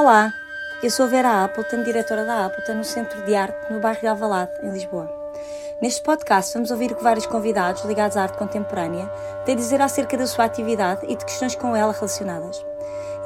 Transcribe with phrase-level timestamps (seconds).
[0.00, 0.32] Olá,
[0.82, 4.50] eu sou Vera Appleton, diretora da Appleton no Centro de Arte no bairro de Alvalade,
[4.62, 5.06] em Lisboa.
[5.78, 9.06] Neste podcast vamos ouvir o que vários convidados ligados à arte contemporânea
[9.44, 12.64] têm a dizer acerca da sua atividade e de questões com ela relacionadas.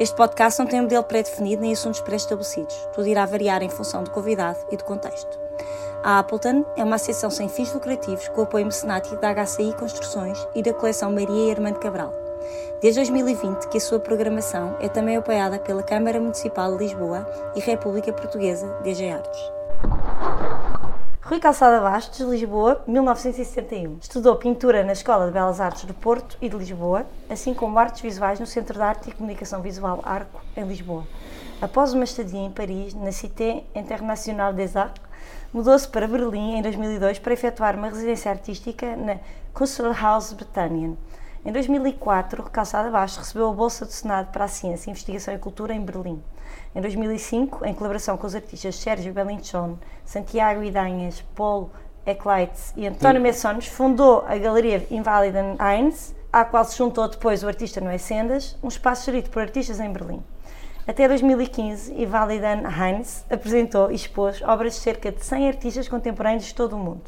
[0.00, 2.75] Este podcast não tem um modelo pré-definido nem assuntos pré-estabelecidos.
[2.93, 5.38] Tudo irá variar em função do convidado e do contexto.
[6.02, 10.61] A Appleton é uma associação sem fins lucrativos com apoio mecenático da HCI Construções e
[10.61, 12.34] da coleção Maria e Armando Cabral.
[12.85, 17.27] Desde 2020 que a sua programação é também apoiada pela Câmara Municipal de Lisboa
[17.57, 19.41] e República Portuguesa DG Artes.
[21.22, 24.00] Rui Calçada Bastos, Lisboa, 1971.
[24.03, 28.03] Estudou pintura na Escola de Belas Artes do Porto e de Lisboa, assim como artes
[28.03, 31.05] visuais no Centro de Arte e Comunicação Visual Arco, em Lisboa.
[31.63, 35.00] Após uma estadia em Paris, na Cité Internationale des Arts,
[35.55, 39.16] mudou-se para Berlim em 2002 para efetuar uma residência artística na
[39.55, 40.98] Kunsthaus Britannien.
[41.47, 45.75] Em 2004, Calçada Baixo recebeu a Bolsa do Senado para a Ciência, Investigação e Cultura
[45.75, 46.22] em Berlim.
[46.75, 51.70] Em 2005, em colaboração com os artistas Sérgio Belinchon, Santiago Idanhas, Paul
[52.06, 57.47] Ecleitz e António Messones, fundou a Galeria Invaliden Heinz, à qual se juntou depois o
[57.47, 60.22] artista Noé Sendas, um espaço gerido por artistas em Berlim.
[60.86, 66.54] Até 2015, Invalidan Heinz apresentou e expôs obras de cerca de 100 artistas contemporâneos de
[66.54, 67.04] todo o mundo.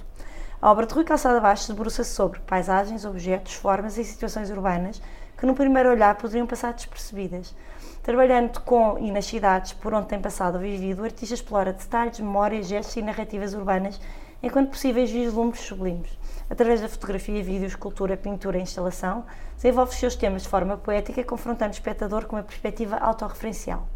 [0.60, 5.02] A obra de Rui Calçada Baixo debruça-se sobre paisagens, objetos, formas e situações urbanas
[5.36, 7.54] que, no primeiro olhar, poderiam passar despercebidas.
[8.02, 12.20] Trabalhando com e nas cidades por onde tem passado ou vivido, o artista explora detalhes,
[12.20, 14.00] memórias, gestos e narrativas urbanas
[14.42, 16.18] enquanto possíveis vislumbres sublimes.
[16.48, 21.22] Através da fotografia, vídeo, escultura, pintura e instalação, desenvolve os seus temas de forma poética,
[21.22, 23.86] confrontando o espectador com uma perspectiva autorreferencial.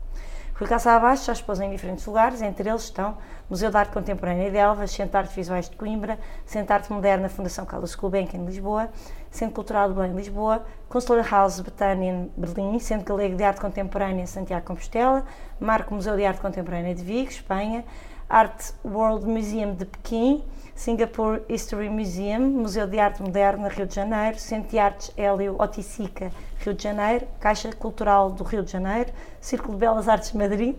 [0.60, 3.16] Rui Calçada Abaixo já expôs em diferentes lugares, entre eles estão
[3.48, 6.92] Museu de Arte Contemporânea de Elvas, Centro de Artes Visuais de Coimbra, Centro de Arte
[6.92, 8.90] Moderna Fundação Carlos Gulbenkian em Lisboa,
[9.30, 14.26] Centro Cultural de Belém Lisboa, Consular House Betânia em Berlim, Centro Galego de Arte Contemporânea
[14.26, 15.24] Santiago Compostela,
[15.58, 17.82] Marco Museu de Arte Contemporânea de Vigo, Espanha,
[18.28, 20.44] Art World Museum de Pequim,
[20.80, 26.32] Singapore History Museum, Museu de Arte Moderna, Rio de Janeiro, Centro de Artes Hélio Oticica,
[26.58, 29.12] Rio de Janeiro, Caixa Cultural do Rio de Janeiro,
[29.42, 30.74] Círculo de Belas Artes Madrid,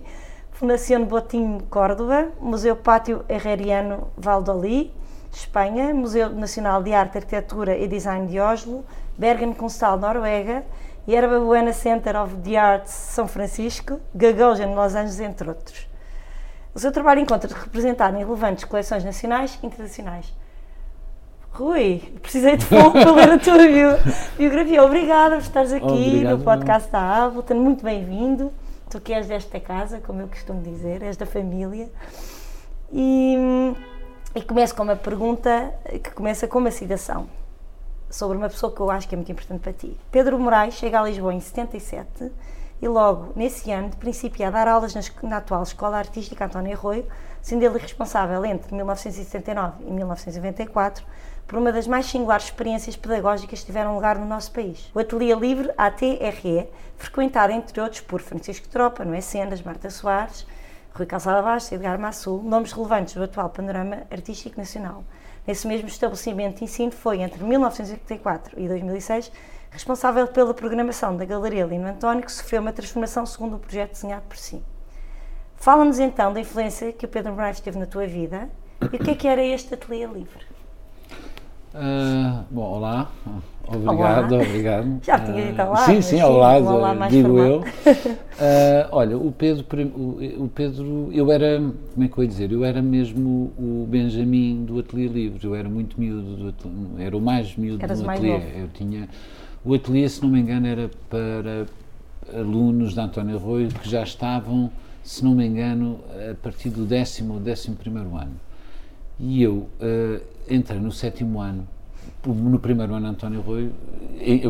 [0.54, 4.90] Fundação Botim Córdoba, Museu Pátio Herreriano Valladolid,
[5.32, 8.84] Espanha, Museu Nacional de Arte, Arquitetura e Design de Oslo,
[9.16, 10.64] Bergen Constal, Noruega,
[11.08, 15.91] Yerba Buena Center of the Arts, São Francisco, Gagosian, Los Angeles, entre outros.
[16.74, 20.34] O seu trabalho encontra-se representado em relevantes coleções nacionais e internacionais.
[21.52, 23.58] Rui, precisei de pouco para ler a tua
[24.38, 24.84] biografia.
[24.84, 27.00] Obrigada por estares aqui Obrigado, no podcast não.
[27.00, 27.56] da Ableton.
[27.56, 28.54] Muito bem-vindo.
[28.90, 31.90] Tu que és desta casa, como eu costumo dizer, és da família.
[32.92, 33.36] E,
[34.34, 37.28] e começo com uma pergunta que começa com uma citação
[38.10, 39.98] sobre uma pessoa que eu acho que é muito importante para ti.
[40.10, 42.32] Pedro Moraes chega a Lisboa em 77
[42.82, 47.06] e logo nesse ano de princípio a dar aulas na, atual Escola Artística António Arroio,
[47.42, 51.06] sendo ele responsável entre 1979 e 1994
[51.48, 54.90] por uma das mais singulares experiências pedagógicas que tiveram lugar no nosso país.
[54.96, 60.48] O Ateliê Livre ATRE, frequentado entre outros por Francisco Tropa, Noé Sendas, Marta Soares,
[60.94, 65.04] Rui Calçada Bastos, Edgar Massul, nomes relevantes do atual panorama artístico nacional.
[65.46, 69.32] Nesse mesmo estabelecimento de ensino foi, entre 1984 e 2006,
[69.72, 74.24] responsável pela programação da Galeria Lino António, que sofreu uma transformação segundo o projeto desenhado
[74.28, 74.62] por si.
[75.56, 78.50] Fala-nos então da influência que o Pedro Moraes teve na tua vida
[78.82, 80.52] e o que é que era este ateliê livre?
[81.74, 83.10] Uh, bom, olá,
[83.66, 84.44] obrigado, olá.
[84.44, 85.00] obrigado.
[85.06, 85.86] Já tinha dito olá.
[85.86, 86.66] Sim, sim, ao lado,
[87.10, 87.48] digo formal.
[87.48, 87.64] eu.
[88.42, 89.64] Uh, olha, o Pedro,
[90.40, 91.58] o, Pedro, eu era,
[91.94, 95.54] como é que eu ia dizer, eu era mesmo o Benjamin do Ateliê Livre, eu
[95.54, 98.42] era muito miúdo, do ateliê, era o mais miúdo Eras do ateliê.
[98.56, 99.08] Eu tinha,
[99.64, 101.66] o ateliê, se não me engano, era para
[102.38, 104.72] alunos de António Arroio que já estavam,
[105.04, 106.00] se não me engano,
[106.32, 108.40] a partir do décimo ou décimo primeiro ano.
[109.20, 111.68] E eu uh, entrei no sétimo ano,
[112.26, 113.72] no primeiro ano António Arroio,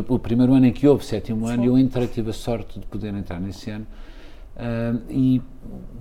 [0.07, 1.67] o primeiro ano em que houve sétimo ano, Sim.
[1.67, 3.85] eu entrei, tive a sorte de poder entrar nesse ano,
[4.61, 5.41] uh, e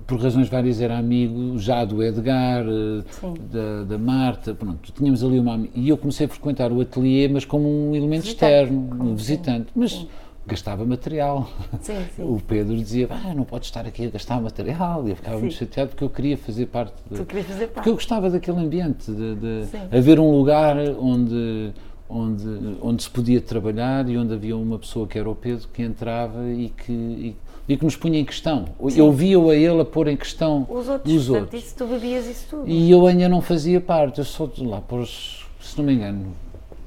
[0.07, 3.03] por razões várias era amigo já do Edgar, uh,
[3.51, 7.45] da, da, Marta, pronto, tínhamos ali uma e eu comecei a frequentar o ateliê, mas
[7.45, 8.53] como um elemento visitante.
[8.53, 10.07] externo, um visitante, mas sim
[10.45, 11.49] gastava material.
[11.81, 12.23] Sim, sim.
[12.23, 15.55] O Pedro dizia, ah, não pode estar aqui a gastar material, e eu ficava muito
[15.55, 16.95] chateado porque eu queria fazer parte.
[17.09, 17.73] De, fazer parte.
[17.73, 21.71] Porque eu gostava daquele ambiente, de, de haver um lugar onde,
[22.09, 25.83] onde, onde se podia trabalhar e onde havia uma pessoa que era o Pedro que
[25.83, 27.35] entrava e que, e,
[27.67, 28.65] e que nos punha em questão.
[28.89, 28.99] Sim.
[28.99, 31.13] Eu via-o a ele a pôr em questão os outros.
[31.13, 31.63] Os portanto, outros.
[31.63, 32.67] Isso, tu bebias isso tudo.
[32.67, 36.33] E eu ainda não fazia parte, eu sou de lá, por, se não me engano,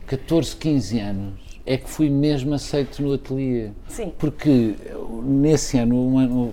[0.06, 3.70] 14, 15 anos é que fui mesmo aceito no ateliê.
[3.88, 4.12] Sim.
[4.18, 4.74] Porque
[5.22, 6.52] nesse ano, um ano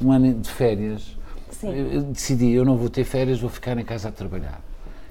[0.00, 1.16] um ano de férias,
[1.62, 4.62] eu decidi, eu não vou ter férias, vou ficar em casa a trabalhar.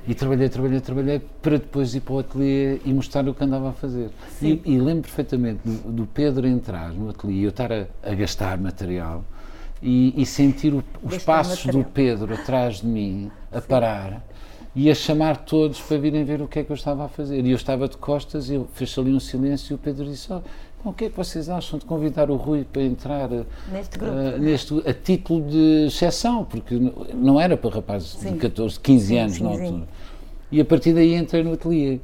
[0.08, 3.70] E trabalhei, trabalhei, trabalhei para depois ir para o ateliê e mostrar o que andava
[3.70, 4.10] a fazer.
[4.42, 8.16] E, e, lembro perfeitamente do, do, Pedro entrar no ateliê e eu estar a, a
[8.16, 9.24] gastar material
[9.84, 11.84] e, e sentir o, os passos material.
[11.84, 13.68] do Pedro atrás de mim a Sim.
[13.68, 14.24] parar
[14.76, 17.46] e a chamar todos para virem ver o que é que eu estava a fazer.
[17.46, 20.42] E eu estava de costas e fez ali um silêncio e o Pedro disse: oh,
[20.84, 23.30] o que é que vocês acham de convidar o Rui para entrar
[23.72, 24.16] neste grupo?
[24.16, 26.76] Uh, neste, a título de exceção, porque
[27.14, 28.34] não era para rapazes sim.
[28.34, 29.88] de 14, 15 sim, anos sim, na altura.
[30.52, 32.00] E a partir daí entrei no ateliê.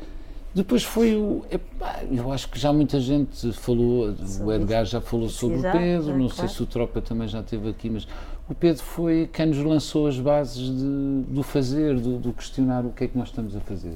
[0.54, 1.44] Depois foi o.
[1.51, 5.72] Epá, eu acho que já muita gente falou, o Edgar já falou sobre já, o
[5.74, 6.36] Pedro, já, não claro.
[6.36, 8.07] sei se o Tropa também já esteve aqui, mas
[8.48, 12.92] o Pedro foi quem nos lançou as bases de, do fazer, do, do, questionar o
[12.92, 13.95] que é que nós estamos a fazer.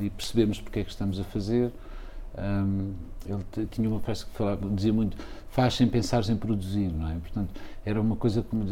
[0.00, 1.72] E percebemos porque é que estamos a fazer.
[2.38, 2.92] Um,
[3.26, 5.16] ele tinha uma frase que falava, dizia muito:
[5.48, 7.14] faz sem pensar em produzir, não é?
[7.14, 7.50] Portanto,
[7.84, 8.64] era uma coisa como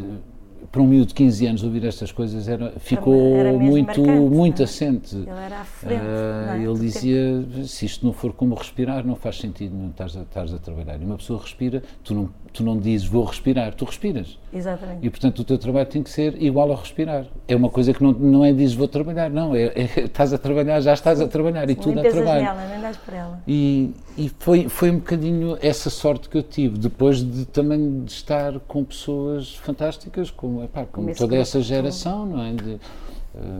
[0.71, 4.61] para um miúdo de 15 anos ouvir estas coisas era, ficou era muito, marcante, muito
[4.61, 4.65] é?
[4.65, 5.15] assente.
[5.15, 6.01] Ele era à frente.
[6.01, 6.63] Uh, é?
[6.63, 10.53] Ele dizia: se isto não for como respirar, não faz sentido não estás a, estás
[10.53, 11.01] a trabalhar.
[11.01, 14.39] E uma pessoa respira, tu não, tu não dizes vou respirar, tu respiras.
[14.53, 15.05] Exatamente.
[15.05, 17.25] E portanto o teu trabalho tem que ser igual a respirar.
[17.47, 20.37] É uma coisa que não, não é dizes vou trabalhar, não, é, é estás a
[20.37, 22.43] trabalhar, já estás a trabalhar e tudo a trabalho.
[22.43, 23.43] Nela, nem das para ela.
[23.45, 28.11] E, e foi, foi um bocadinho essa sorte que eu tive, depois de também de
[28.11, 32.53] estar com pessoas fantásticas, como, epá, como toda essa geração, não é?
[32.53, 32.79] De, uh,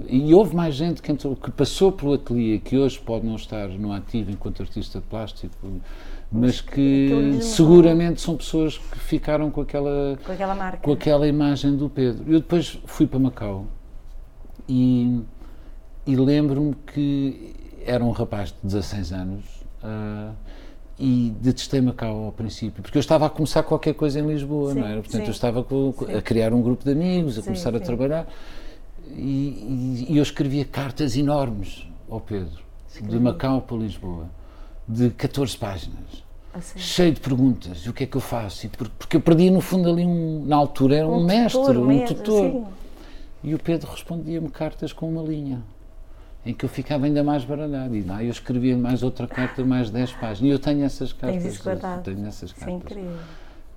[0.07, 3.67] e houve mais gente que, entrou, que passou pelo ateliê, que hoje pode não estar
[3.67, 5.53] no ativo enquanto artista plástico,
[6.31, 10.77] mas que seguramente são pessoas que ficaram com aquela, com aquela, marca.
[10.79, 12.23] Com aquela imagem do Pedro.
[12.27, 13.65] Eu depois fui para Macau
[14.67, 15.21] e,
[16.05, 17.53] e lembro-me que
[17.85, 19.45] era um rapaz de 16 anos.
[19.83, 20.33] Uh,
[20.97, 24.79] e detestei Macau ao princípio, porque eu estava a começar qualquer coisa em Lisboa, sim,
[24.79, 25.01] não era?
[25.01, 27.79] Portanto, sim, eu estava com, a criar um grupo de amigos, a sim, começar a
[27.79, 28.27] trabalhar,
[29.09, 32.63] e, e, e, eu escrevia cartas enormes ao Pedro,
[33.01, 34.29] de Macau para Lisboa,
[34.87, 36.23] de 14 páginas,
[36.53, 36.79] assim.
[36.79, 38.67] cheio de perguntas, e o que é que eu faço?
[38.97, 42.05] Porque eu perdia, no fundo, ali, um, na altura, era um, um mestre, tutor, um
[42.05, 42.67] tutor.
[43.43, 45.61] E o Pedro respondia-me cartas com uma linha
[46.45, 47.95] em que eu ficava ainda mais baralhado.
[47.95, 50.41] E lá eu escrevia mais outra carta, mais 10 páginas.
[50.41, 51.43] E eu tenho essas cartas.
[51.43, 52.03] Tens isso guardado.
[52.03, 52.67] Tenho essas cartas.
[52.67, 53.17] Isso é incrível.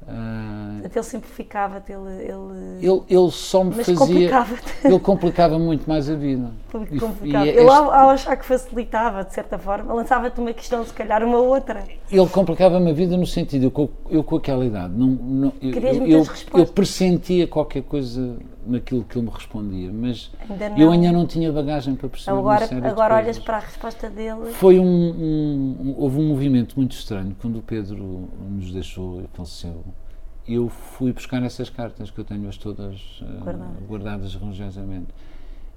[0.09, 3.95] Uh, ele simplificava ele, ele, ele, ele só me fazia.
[3.95, 6.51] Complicava ele complicava muito mais a vida.
[6.73, 7.47] Complicava.
[7.47, 10.93] E, e ele, ao, ao, achar que facilitava, de certa forma, lançava-te uma questão, se
[10.95, 11.85] calhar uma outra.
[12.11, 15.73] Ele complicava-me a vida no sentido, eu, eu com aquela idade, não, não, eu,
[16.07, 21.27] eu, eu, pressentia qualquer coisa naquilo que ele me respondia, mas ainda eu ainda não
[21.27, 22.39] tinha bagagem para perceber.
[22.39, 24.53] Agora, agora olhas para a resposta dele.
[24.53, 29.85] Foi um, um, houve um movimento muito estranho quando o Pedro nos deixou e faleceu.
[30.49, 35.13] Eu fui buscar essas cartas que eu tenho-as todas uh, guardadas religiosamente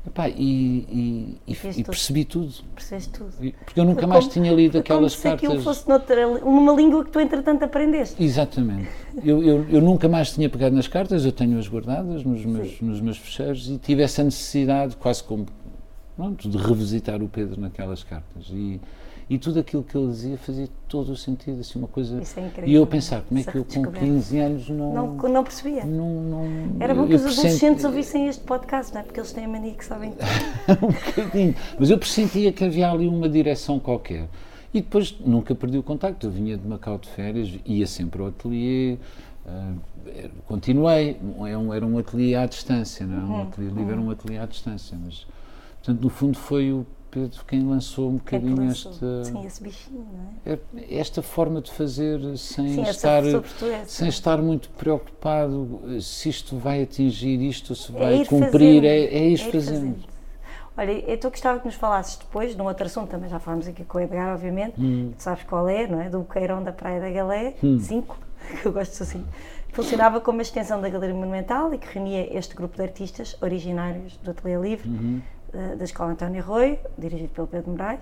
[0.05, 2.51] Epá, e, e, e, e percebi tudo.
[2.73, 3.31] Percebeste tudo.
[3.63, 5.41] Porque eu nunca foi mais como, tinha lido aquelas como cartas.
[5.41, 8.21] Se aquilo fosse noutra, numa língua que tu entretanto aprendeste.
[8.21, 8.89] Exatamente.
[9.23, 12.99] eu, eu, eu, nunca mais tinha pegado nas cartas, eu tenho-as guardadas nos meus, nos
[12.99, 15.45] meus fecheiros e tive essa necessidade, quase como
[16.15, 18.47] pronto, de revisitar o Pedro naquelas cartas.
[18.49, 18.81] E,
[19.31, 22.21] e tudo aquilo que ele dizia fazia todo o sentido, assim, uma coisa...
[22.21, 22.69] Isso é incrível.
[22.69, 24.93] E eu pensar, como é que eu com 15 anos não...
[24.93, 25.85] Não, não percebia.
[25.85, 29.05] Não, não, Era bom que os adolescentes ouvissem este podcast, não é?
[29.05, 30.83] Porque eles têm a mania que sabem tudo.
[30.85, 31.55] um bocadinho.
[31.79, 34.27] Mas eu pressentia que havia ali uma direção qualquer.
[34.73, 36.27] E depois nunca perdi o contacto.
[36.27, 38.97] Eu vinha de Macau de férias, ia sempre ao ateliê,
[39.45, 41.17] uh, continuei.
[41.47, 43.19] Era um, era um ateliê à distância, não é?
[43.21, 43.41] Um uhum.
[43.43, 43.91] ateliê livre uhum.
[43.91, 45.25] era um ateliê à distância, mas...
[45.77, 50.53] Portanto, no fundo foi o Pedro quem lançou um bocadinho esta sim, esse bichinho, não
[50.53, 50.59] é?
[50.89, 53.21] esta forma de fazer sem sim, estar
[53.85, 58.97] sem estar muito preocupado se isto vai atingir isto se é vai é cumprir é,
[58.97, 59.95] é ir, é fazendo.
[59.95, 60.11] fazendo.
[60.77, 63.83] Olha, eu gostava que nos falasses depois de um outro assunto, também já falámos aqui
[63.83, 65.11] com o Edgar, obviamente, hum.
[65.15, 66.09] tu sabes qual é, não é?
[66.09, 68.17] Do Boqueirão da Praia da Galé, 5, hum.
[68.61, 69.25] que eu gosto assim.
[69.73, 74.17] Funcionava como uma extensão da Galeria Monumental e que reunia este grupo de artistas originários
[74.17, 75.21] do Ateliê Livre, uhum
[75.77, 77.99] da Escola António Arroio, dirigido pelo Pedro Moraes.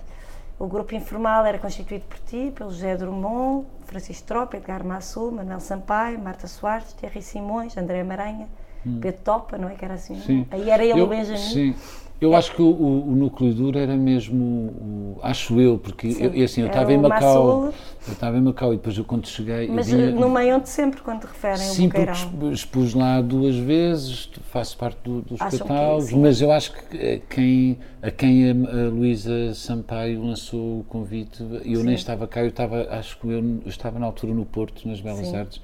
[0.60, 5.62] O grupo informal era constituído por ti, pelo José Drummond, Francisco Tropa, Edgar Massul, Manuel
[5.62, 8.48] Sampaio, Marta Soares, Terry Simões, André Maranha,
[8.86, 9.00] hum.
[9.00, 10.20] Pedro Topa, não é que era assim?
[10.20, 10.46] Sim.
[10.52, 11.38] Aí era ele eu, o Benjamin.
[11.38, 11.76] Sim.
[12.22, 16.44] Eu acho que o, o, núcleo duro era mesmo, o, acho eu, porque Sim, eu,
[16.44, 17.68] assim, eu estava em Macau,
[18.06, 19.70] eu estava em Macau e depois eu quando cheguei...
[19.70, 22.16] Mas vinha, no meio onde sempre, quando referem sim, o Boqueirão.
[22.16, 26.74] Sim, expus lá duas vezes, faço parte do, dos Acham catálogos, que, mas eu acho
[26.74, 31.86] que eh, quem, a quem a, a Luísa Sampaio lançou o convite, eu sim.
[31.86, 35.00] nem estava cá, eu estava, acho que eu, eu, estava na altura no Porto, nas
[35.00, 35.38] Belas sim.
[35.38, 35.62] Artes,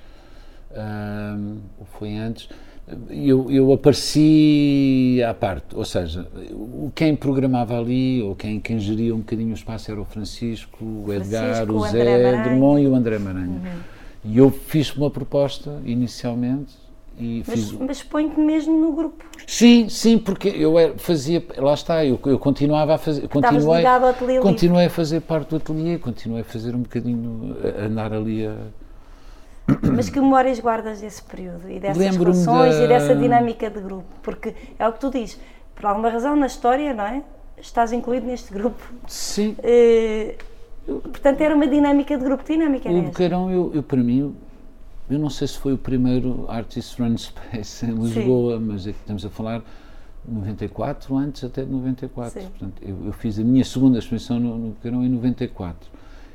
[0.72, 1.58] um,
[2.00, 2.48] foi antes
[3.10, 6.28] eu, eu apareci à parte, ou seja,
[6.94, 11.12] quem programava ali, ou quem, quem geria um bocadinho o espaço era o Francisco, o
[11.12, 12.44] Edgar, Francisco, o Zé.
[12.44, 13.48] Drummond e o André Maranhã.
[13.56, 13.80] Uhum.
[14.24, 16.74] E eu fiz uma proposta inicialmente
[17.20, 17.72] e Mas, fiz.
[17.74, 19.24] mas põe-te mesmo no grupo.
[19.48, 23.84] Sim, sim, porque eu era- fazia, lá está, eu, eu continuava a fazer, continuei,
[24.42, 28.56] continuei a fazer parte do ateliê, continuei a fazer um bocadinho, a andar ali a,
[29.96, 34.06] Mas que memórias guardas desse período e dessas relações da- e dessa dinâmica de grupo?
[34.22, 35.40] Porque é o que tu dizes,
[35.76, 37.24] por alguma razão na história, não é?
[37.58, 38.82] Estás incluído neste grupo.
[39.08, 40.36] Sim, Eh,
[40.88, 42.44] portanto, era uma dinâmica de grupo.
[42.44, 43.12] Que dinâmica era o esta?
[43.12, 44.36] Boqueirão, eu, eu para mim,
[45.10, 49.00] eu não sei se foi o primeiro Artist Run Space em Lisboa, mas é que
[49.00, 49.64] estamos a falar
[50.28, 52.40] 94, antes até de 94.
[52.42, 52.48] Sim.
[52.50, 55.90] Portanto, eu, eu fiz a minha segunda exposição no, no Boqueirão em 94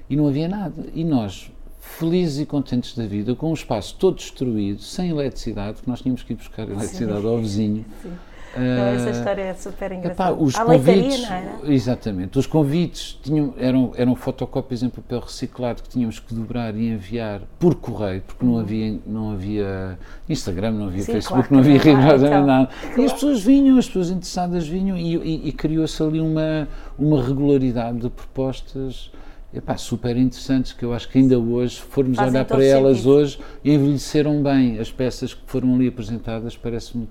[0.09, 0.75] e não havia nada.
[0.95, 1.51] E nós,
[1.99, 6.23] felizes e contentes da vida, com o espaço todo destruído, sem eletricidade, porque nós tínhamos
[6.23, 7.85] que ir buscar eletricidade ao vizinho.
[8.03, 8.13] Sim.
[8.57, 10.35] Não, essa história é super Epá, engraçada.
[10.35, 11.73] os a leitaria, convites, não era?
[11.73, 16.89] exatamente, os convites tinham, eram, eram fotocópias em papel reciclado que tínhamos que dobrar e
[16.89, 19.97] enviar por correio, porque não havia, não havia
[20.29, 21.05] Instagram, não havia Uhum.
[21.07, 22.45] Sim, Facebook, claro não que havia então.
[22.47, 22.69] nada.
[22.99, 26.67] E as pessoas vinham, as pessoas interessadas vinham e, e- e criou-se ali uma,
[26.99, 29.13] uma regularidade de propostas
[29.53, 33.13] epá, super interessantes que eu acho que ainda hoje, formos Fazem olhar para elas sentido.
[33.13, 34.79] hoje, envelheceram bem.
[34.79, 37.09] As peças que foram ali apresentadas parece-me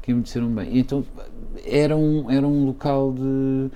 [0.00, 0.76] que envelheceram bem.
[0.76, 1.04] E então
[1.64, 3.70] era um, era um local de,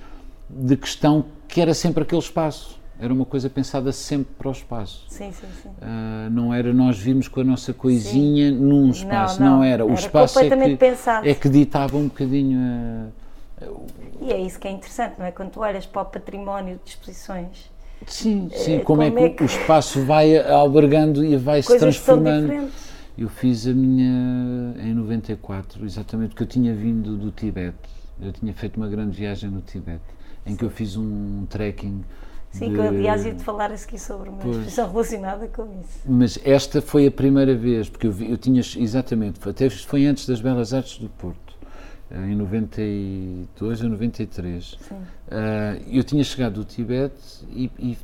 [0.49, 2.77] de questão que era sempre aquele espaço.
[2.99, 5.05] Era uma coisa pensada sempre para o espaço.
[5.07, 5.69] Sim, sim, sim.
[5.79, 9.57] Ah, não era nós virmos com a nossa coisinha num espaço, não.
[9.57, 9.85] não, era.
[9.85, 11.27] O Era espaço é que, pensado.
[11.29, 12.57] é que ditava um bocadinho
[13.61, 13.65] a,
[14.19, 15.31] E é isso que é interessante, não é?
[15.31, 17.69] Quando tu olhas para o património de exposições,
[18.05, 21.61] Sim, Eh, sim, como, é, como é que que- o espaço vai albergando e vai
[21.61, 22.69] se transformando.
[23.17, 27.75] Eu fiz a minha em 94, exatamente porque eu tinha vindo do Tibete.
[28.21, 30.01] Eu tinha feito uma grande viagem no Tibete,
[30.45, 32.03] em que eu fiz um trekking.
[32.51, 34.55] Sim, de- que eu aliás ia-te falar a seguir sobre uma Pois.
[34.55, 35.99] exposição relacionada com isso.
[36.05, 40.25] Mas esta foi a primeira vez, porque eu, vi- eu tinha, exatamente, até foi antes
[40.25, 41.46] das Belas Artes do Porto,
[42.11, 44.77] em 92 ou 93.
[44.79, 44.95] Sim.
[45.29, 47.97] Ah, eu tinha chegado do Tibete e, e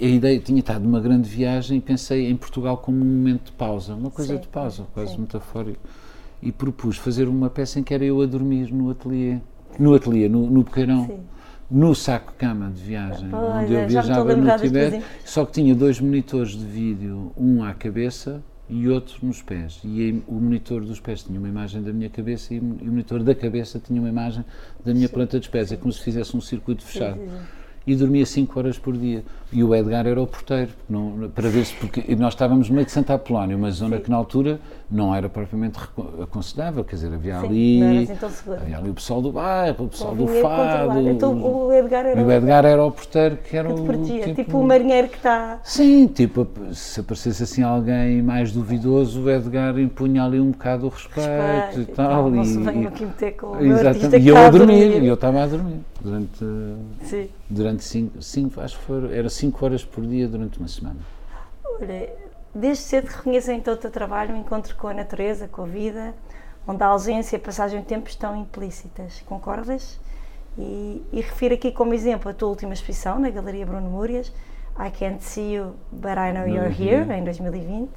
[0.00, 3.52] a ideia, tinha estado numa grande viagem e pensei em Portugal como um momento de
[3.52, 5.20] pausa, uma coisa Sim, de pausa, quase sim.
[5.20, 5.80] metafórico.
[6.42, 9.38] E propus fazer uma peça em que era eu a dormir no ateliê,
[9.78, 10.64] no ateliê, no, no.
[11.06, 11.20] Sim.
[11.70, 15.98] No saco-cama de viagem, onde é, eu a viajava no Tibete, só que tinha dois
[16.00, 19.80] monitores de vídeo, um à cabeça e outro nos pés.
[19.84, 23.34] E o monitor dos pés tinha uma imagem da minha cabeça e o monitor da
[23.34, 24.42] cabeça tinha uma imagem
[24.82, 25.70] da minha planta dos pés.
[25.70, 27.20] É como se fizesse um circuito fechado.
[27.20, 27.61] sim, sim.
[27.86, 29.24] E dormia 5 horas por dia.
[29.52, 31.74] E o Edgar era o porteiro, não, para ver se.
[31.74, 34.58] Porque nós estávamos no meio de Santa Apolónia, uma zona que na altura
[34.90, 35.78] não era propriamente
[36.22, 37.80] aconselhável, quer dizer, havia Sim, ali.
[37.80, 38.50] não assim.
[38.50, 41.06] Havia ali o pessoal do bairro, o pessoal do fado.
[41.06, 43.84] Então o Edgar era E o Edgar era o porteiro que era o que o.
[43.84, 45.60] protegia, tipo o marinheiro que está.
[45.62, 50.88] Sim, tipo, se aparecesse assim alguém mais duvidoso, o Edgar impunha ali um bocado o
[50.88, 52.30] respeito, Respeito e tal.
[52.30, 54.24] Não e, se venham aqui meter com o meu Exatamente.
[54.24, 55.02] E eu está a dormir, dormir.
[55.02, 56.44] e eu estava a dormir durante,
[57.02, 57.30] Sim.
[57.48, 61.00] durante cinco, cinco, acho que foram, era 5 horas por dia durante uma semana.
[61.64, 62.12] Olha,
[62.54, 66.14] desde cedo reconhecem então o teu trabalho, o encontro com a natureza, com a vida,
[66.66, 69.22] onde a ausência e a passagem do tempo estão implícitas.
[69.26, 70.00] Concordas?
[70.58, 74.32] E, e refiro aqui como exemplo a tua última exposição na Galeria Bruno Múrias,
[74.78, 77.90] I Can't See You, But I Know You're Here, em 2020,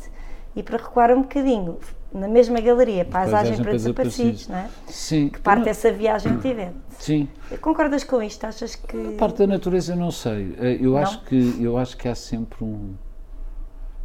[0.56, 1.78] e para recuar um bocadinho,
[2.16, 4.70] na mesma galeria, Paisagem, para Desaparecidos, não é?
[4.88, 6.76] Sim, Que parte dessa viagem Tibete.
[6.98, 7.28] sim.
[7.62, 8.46] Concordas com isto?
[8.46, 9.16] Achas que.
[9.16, 10.56] A parte da natureza eu não sei.
[10.60, 10.98] Eh, Eu Não?
[10.98, 12.94] acho que eu acho que há sempre um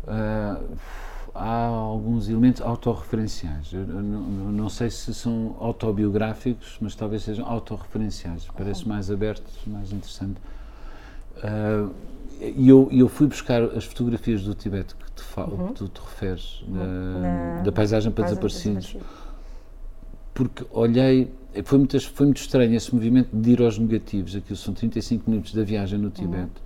[0.08, 0.60] ah,
[1.34, 3.72] há alguns elementos autorreferenciais.
[3.72, 8.48] Eu não, não- não sei se são autobiográficos, mas talvez sejam autorreferenciais.
[8.56, 10.36] Parece mais aberto, mais interessante.
[11.42, 11.88] Ah,
[12.40, 16.64] E eu, eu fui buscar as fotografias do Tibete que, te que tu te referes,
[16.66, 17.54] da, Uhum.
[17.56, 18.96] Na- da paisagem para desaparecidos,
[20.32, 21.30] porque olhei,
[21.64, 25.52] foi muito, foi muito estranho esse movimento de ir aos negativos, aquilo são 35 minutos
[25.52, 26.62] da viagem no Tibete,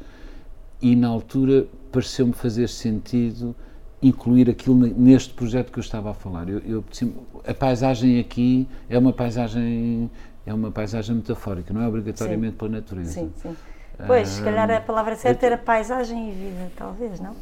[0.80, 3.54] e na altura pareceu-me fazer sentido
[4.02, 6.48] incluir aquilo ne- neste projeto que eu estava a falar.
[6.48, 7.14] Eu, eu, sim,
[7.46, 10.10] a paisagem aqui é uma paisagem
[10.46, 13.12] é uma paisagem metafórica, não é obrigatoriamente pela natureza.
[13.12, 13.56] Sim, sim.
[14.06, 17.34] Pois, se calhar Ah, a palavra certa era paisagem e vida, talvez, não?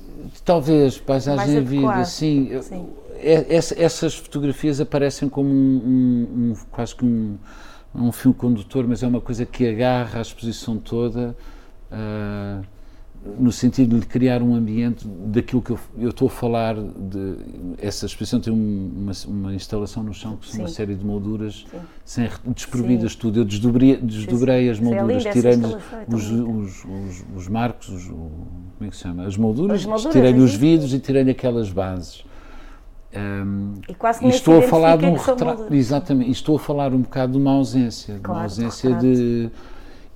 [0.45, 2.61] Talvez, paisagem e vida, sim.
[2.63, 2.89] Sim.
[3.17, 7.39] é- essa- essas fotografias aparecem como um, um- quase que um,
[7.95, 11.35] um fio condutor, mas é uma coisa que agarra a exposição toda.
[11.91, 12.61] ah,
[13.39, 17.37] no sentido de criar um ambiente daquilo que eu, eu estou a falar de
[17.79, 21.65] essa exposição tem uma, uma, instalação no chão com uma série de molduras
[22.05, 23.41] sem, desprovidas de tudo.
[23.41, 25.55] Eu desdobrei, desdobrei as é molduras tirei
[26.09, 29.25] os, os, os, os, marcos os, como é que se chama?
[29.25, 32.25] As molduras, molduras tirei-lhe os vidros e tirei-lhe aquelas bases.
[33.15, 37.03] Um, e quase que estou a falar de um retrato exatamente estou a falar um
[37.03, 39.51] bocado de uma ausência claro, de uma ausência de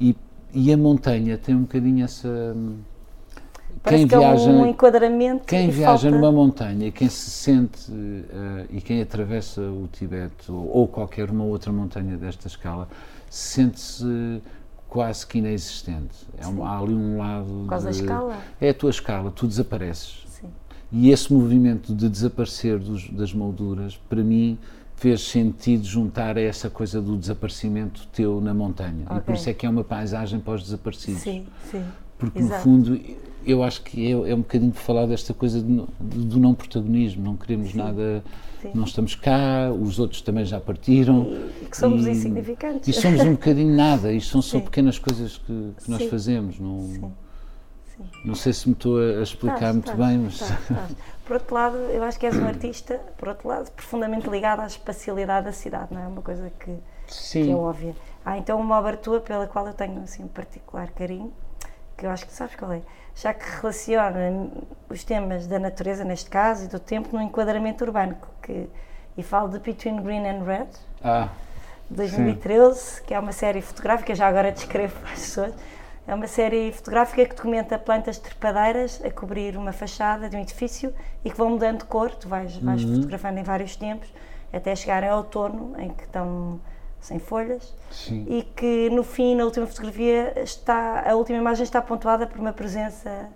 [0.01, 0.17] e,
[0.55, 2.57] e a montanha tem um bocadinho essa
[3.91, 5.45] quem que viaja, é um enquadramento.
[5.45, 6.11] Quem viaja falta...
[6.11, 11.45] numa montanha, quem se sente uh, e quem atravessa o Tibete ou, ou, qualquer uma
[11.45, 12.89] outra montanha desta escala,
[13.31, 14.43] sente-se
[14.89, 16.27] quase que inexistente.
[16.39, 17.47] É um, há ali um lado.
[17.47, 18.39] Por causa de, da escala?
[18.61, 20.25] É a tua escala, tu desapareces.
[20.29, 20.49] Sim.
[20.91, 24.59] E esse movimento de desaparecer dos, das molduras, para mim,
[24.97, 29.05] fez sentido juntar a essa coisa do desaparecimento teu na montanha.
[29.05, 29.17] Okay.
[29.19, 31.21] E por isso é que é uma paisagem os desaparecidos.
[31.21, 31.85] Sim, sim.
[32.19, 32.69] Porque, Exato.
[32.69, 33.01] no fundo,
[33.47, 37.23] eu acho que é, é um bocadinho de falar desta coisa do, do não protagonismo,
[37.23, 37.79] não queremos Sim.
[37.79, 38.25] nada,
[38.61, 38.73] Sim.
[38.75, 41.27] não estamos cá, os outros também já partiram.
[41.63, 42.89] E, que somos e, insignificantes.
[42.89, 44.65] E somos um bocadinho nada, isto são só Sim.
[44.65, 46.59] pequenas coisas que, que nós fazemos.
[46.59, 47.13] Não,
[48.25, 50.41] não sei se me estou a explicar muito bem, mas.
[51.25, 54.67] Por outro lado, eu acho que és um artista, por outro lado, profundamente ligado à
[54.67, 56.07] espacialidade da cidade, não é?
[56.07, 56.77] Uma coisa que,
[57.33, 57.97] que é óbvia.
[58.25, 61.33] Há então uma obra tua pela qual eu tenho assim, um particular carinho,
[61.97, 62.83] que eu acho que sabes qual é
[63.17, 64.51] já que relaciona
[64.91, 68.17] os temas da natureza, neste caso, e do tempo, no enquadramento urbano.
[68.43, 68.69] Que,
[69.17, 70.69] e falo de Between Green and Red,
[71.03, 71.29] ah,
[71.89, 73.03] 2013, sim.
[73.07, 75.55] que é uma série fotográfica, já agora descrevo para as pessoas.
[76.07, 80.95] É uma série fotográfica que documenta plantas trepadeiras a cobrir uma fachada de um edifício
[81.25, 82.15] e que vão mudando de cor.
[82.15, 82.97] Tu vais, vais uhum.
[82.97, 84.13] fotografando em vários tempos
[84.53, 86.61] até chegar ao outono, em que estão
[87.07, 88.27] sem folhas Sim.
[88.29, 92.53] e que no fim, na última fotografia, está, a última imagem está pontuada por uma
[92.53, 93.29] presença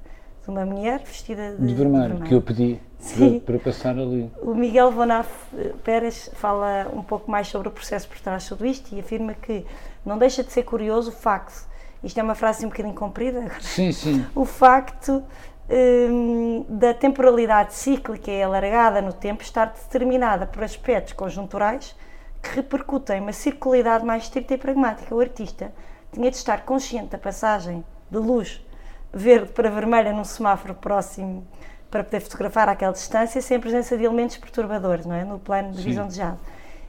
[0.42, 2.80] de uma mulher vestida de, de, vermelho, de vermelho, que eu pedi
[3.16, 4.28] para, para, passar ali.
[4.42, 8.48] O Miguel Vonaf eh, Pérez fala um pouco mais sobre o processo por trás de
[8.48, 9.64] tudo isto e afirma que
[10.04, 11.68] não deixa de ser curioso o facto,
[12.02, 14.26] isto é uma frase um bocadinho comprida, sim, sim.
[14.34, 15.22] o facto
[15.70, 21.94] um, da temporalidade cíclica e alargada no tempo estar determinada por aspectos conjunturais
[22.42, 25.14] que repercutem uma circularidade mais estrita e pragmática.
[25.14, 25.72] O artista
[26.12, 28.64] tinha de estar consciente da passagem de luz
[29.12, 31.46] verde para vermelha num semáforo próximo
[31.90, 35.24] para poder fotografar àquela distância sem a presença de elementos perturbadores, não é?
[35.24, 36.38] No plano de visão desejado.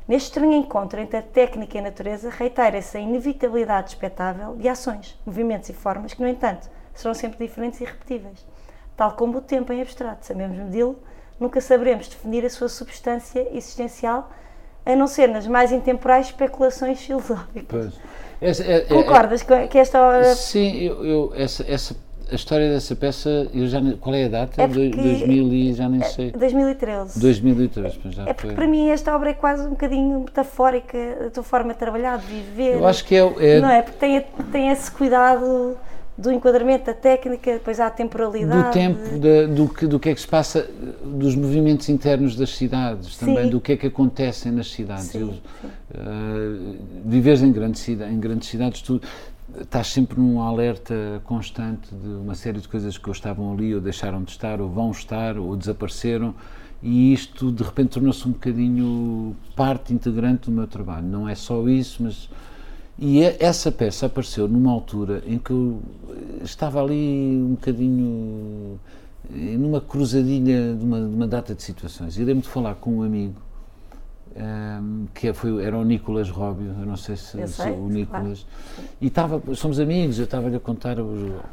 [0.08, 5.20] Neste estranho encontro entre a técnica e a natureza, reitera-se a inevitabilidade expectável de ações,
[5.26, 8.46] movimentos e formas que, no entanto, serão sempre diferentes e repetíveis.
[8.96, 11.00] Tal como o tempo em abstrato, sabemos medi-lo,
[11.40, 14.30] nunca saberemos definir a sua substância existencial
[14.86, 17.94] a não ser nas mais intemporais especulações filosóficas.
[18.42, 20.36] Essa, é, é, Concordas é, que esta obra...
[20.36, 21.96] Sim, eu, eu, essa, essa,
[22.32, 24.62] a história dessa peça, eu já qual é a data?
[24.62, 26.32] É porque, 2000 e já nem sei.
[26.32, 27.20] 2013.
[27.20, 28.56] 2013, já É porque foi.
[28.56, 32.26] para mim esta obra é quase um bocadinho metafórica da tua forma de trabalhar, de
[32.26, 32.76] viver.
[32.76, 33.34] Eu acho que é...
[33.38, 33.84] é não é?
[33.84, 35.78] Porque tem, tem esse cuidado
[36.22, 38.64] do enquadramento da técnica, depois há a temporalidade.
[38.64, 40.70] Do tempo, de, do, que, do que é que se passa,
[41.04, 43.50] dos movimentos internos das cidades, também, sim.
[43.50, 45.06] do que é que acontece nas cidades.
[45.06, 45.68] Sim, sim.
[45.68, 49.02] Uh, viveres em grandes, em grandes cidades, tu
[49.60, 53.82] estás sempre num alerta constante de uma série de coisas que ou estavam ali, ou
[53.82, 56.36] deixaram de estar, ou vão estar, ou desapareceram,
[56.84, 61.06] e isto de repente tornou-se um bocadinho parte integrante do meu trabalho.
[61.06, 62.30] Não é só isso, mas
[63.00, 65.82] e essa peça apareceu numa altura em que eu
[66.44, 68.80] estava ali um bocadinho
[69.30, 72.18] numa cruzadinha de uma, de uma data de situações.
[72.18, 73.42] E lembro de falar com um amigo
[74.36, 78.46] um, ehm, que foi, era o Nicolas Róbio, eu não sei se, se o Nicolas,
[78.46, 78.90] claro.
[79.00, 80.98] e estava, somos amigos, eu estava-lhe a contar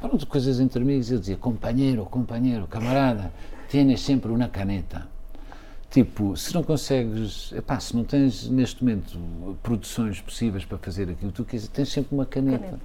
[0.01, 3.33] pronto, coisas entre amigos, e ele dizia, companheiro, companheiro, camarada,
[3.69, 5.07] tienes sempre uma caneta
[5.91, 9.19] Tipo, se não consegues, epá, se não tens neste momento
[9.63, 12.59] produções possíveis para fazer aquilo que tu quiseres, tens sempre uma caneta.
[12.59, 12.81] caneta.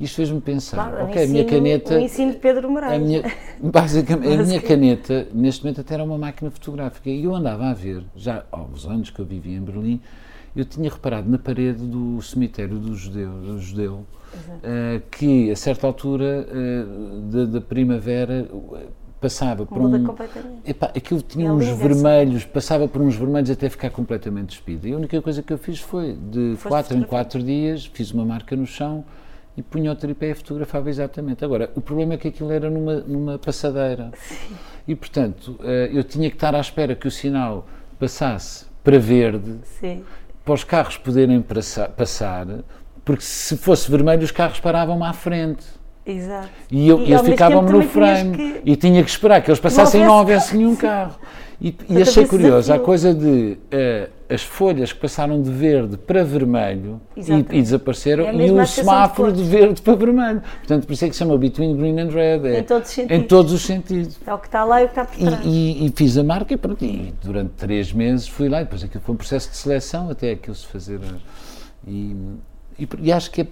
[0.00, 1.94] Isto fez-me pensar, claro, ok, a minha caneta.
[1.94, 2.94] O ensino de Pedro Moraes.
[2.94, 3.22] A minha,
[3.60, 7.10] basicamente, a minha caneta, neste momento, até era uma máquina fotográfica.
[7.10, 10.00] E eu andava a ver, já há uns anos que eu vivi em Berlim,
[10.54, 15.86] eu tinha reparado na parede do cemitério do judeu, do judeu uh, que a certa
[15.86, 18.48] altura uh, da, da primavera
[19.20, 20.58] passava por Muda um.
[20.64, 24.86] Epá, aquilo tinha é uns vermelhos, passava por uns vermelhos até ficar completamente despido.
[24.86, 28.10] E a única coisa que eu fiz foi, de Foste quatro em quatro dias, fiz
[28.12, 29.04] uma marca no chão
[29.56, 31.44] e punha o tripé e fotografava exatamente.
[31.44, 34.10] Agora, o problema é que aquilo era numa, numa passadeira.
[34.14, 34.54] Sim.
[34.86, 37.66] E, portanto, eh, eu tinha que estar à espera que o sinal
[37.98, 40.04] passasse para verde, Sim.
[40.44, 41.42] para os carros poderem
[41.96, 42.46] passar,
[43.04, 45.64] porque se fosse vermelho os carros paravam à frente.
[46.06, 46.48] Exato.
[46.70, 48.60] E, eu, e eles ficavam no frame que...
[48.64, 51.16] e tinha que esperar que eles passassem e não houvesse nenhum carro.
[51.60, 56.22] E, e achei curioso, a coisa de uh, as folhas que passaram de verde para
[56.22, 60.42] vermelho e, e, desapareceram, é e o semáforo de, de, verde para vermelho.
[60.58, 62.46] Portanto, por isso é que se chama Between Green and Red.
[62.46, 64.18] É, em, todos os em todos os sentidos.
[64.26, 65.40] É o que está lá e o que está por trás.
[65.44, 69.02] E, fiz a marca e, pronto, e durante três meses fui lá e depois aquilo
[69.02, 71.00] foi um processo de seleção até aquilo se fazer.
[71.86, 72.14] E,
[73.00, 73.46] e, acho que é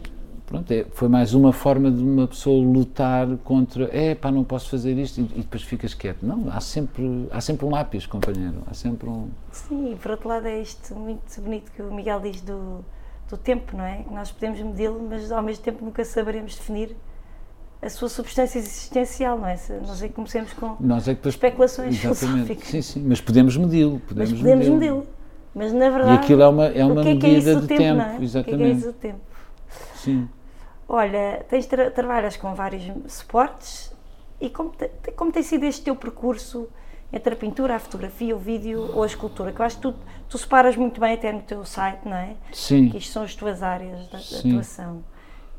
[0.47, 4.69] pronto, é, foi mais uma forma de uma pessoa lutar contra, é pá, não posso
[4.71, 6.23] fazer isto, e, e, depois ficas quieto.
[6.23, 9.29] Não, há sempre, há sempre um lápis, companheiro, há sempre um...
[9.53, 12.85] Sim, e por outro lado é isto muito bonito que o Miguel diz do,
[13.29, 14.05] do tempo, não é?
[14.11, 16.97] Nós podemos medi-lo, mas ao mesmo tempo nunca saberemos definir
[17.81, 19.59] a sua substância existencial, não é?
[19.87, 22.69] Nós é que comecemos com nós é que depois, especulações exatamente, filosóficas.
[22.69, 24.01] Sim, sim, mas podemos medi-lo.
[24.01, 24.97] Podemos mas podemos medi-lo.
[24.99, 26.13] Medi mas na verdade.
[26.13, 28.19] E aquilo é uma, é uma é medida é é de tempo, tempo é?
[28.23, 28.41] exatamente.
[28.41, 29.21] O que é, que é isso do tempo?
[29.95, 30.29] Sim.
[30.89, 33.95] Olha, tens tra trabalhas com vários suportes
[34.41, 36.69] e como, te, como tem sido este teu percurso
[37.13, 39.53] entre a pintura, a fotografia, o vídeo ou a escultura?
[39.53, 39.95] Que eu acho que tu,
[40.29, 42.35] tu separas muito bem até no teu site, não é?
[42.53, 42.91] Sim.
[42.91, 45.05] Que isto são as tuas áreas de atuação.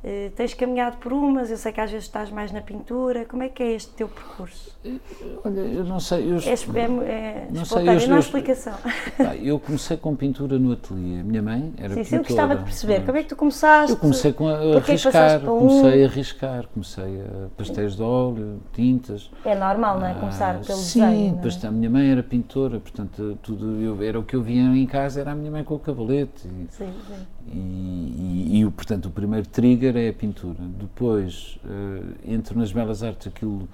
[0.05, 3.41] Uh, tens caminhado por umas, eu sei que às vezes estás mais na pintura, como
[3.41, 4.71] é que é este teu percurso?
[4.85, 4.99] Eh,
[5.43, 6.31] olha, eu não sei.
[6.31, 8.75] Eu, é, é, é não sei, eu, não há explicação.
[9.41, 11.23] eu comecei com pintura no ateliê.
[11.23, 12.05] Minha mãe era Sim, pintora.
[12.05, 13.03] Sim, eu gostava de perceber.
[13.03, 13.91] Como é que tu começaste?
[13.93, 18.61] Eu comecei com a, a é arriscar, comecei a arriscar, comecei a pastéis de óleo,
[18.73, 19.31] tintas.
[19.43, 20.13] É normal, não é?
[20.13, 21.51] Começar pelo sim, desenho.
[21.51, 21.67] Sim, é?
[21.67, 25.21] a minha mãe era pintora, portanto, tudo, eu, era o que eu via em casa,
[25.21, 26.47] era a minha mãe com o cabalete.
[26.47, 27.25] E, sim, sim.
[27.47, 30.57] E, e, e, portanto, o primeiro trigger é a pintura.
[30.59, 33.67] Depois, uh, entro nas Belas Artes, aquilo.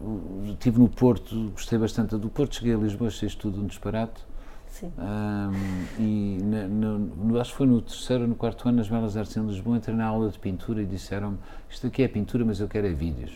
[0.00, 4.22] Uh, estive no Porto, gostei bastante do Porto, cheguei a Lisboa, achei tudo um disparate.
[4.66, 4.92] Sim.
[4.98, 9.16] Um, e na, no, acho que foi no terceiro ou no quarto ano nas Belas
[9.16, 11.38] Artes em Lisboa, entrei na aula de pintura e disseram-me:
[11.70, 13.32] Isto aqui é pintura, mas eu quero é vídeos.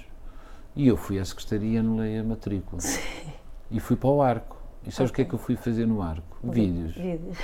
[0.75, 2.81] E eu fui à secretaria, anulei a matrícula.
[2.81, 3.01] Sim.
[3.71, 4.57] E fui para o arco.
[4.87, 5.25] E sabes o okay.
[5.25, 6.39] que é que eu fui fazer no arco?
[6.43, 6.95] Vídeos.
[6.95, 7.39] Vídeos.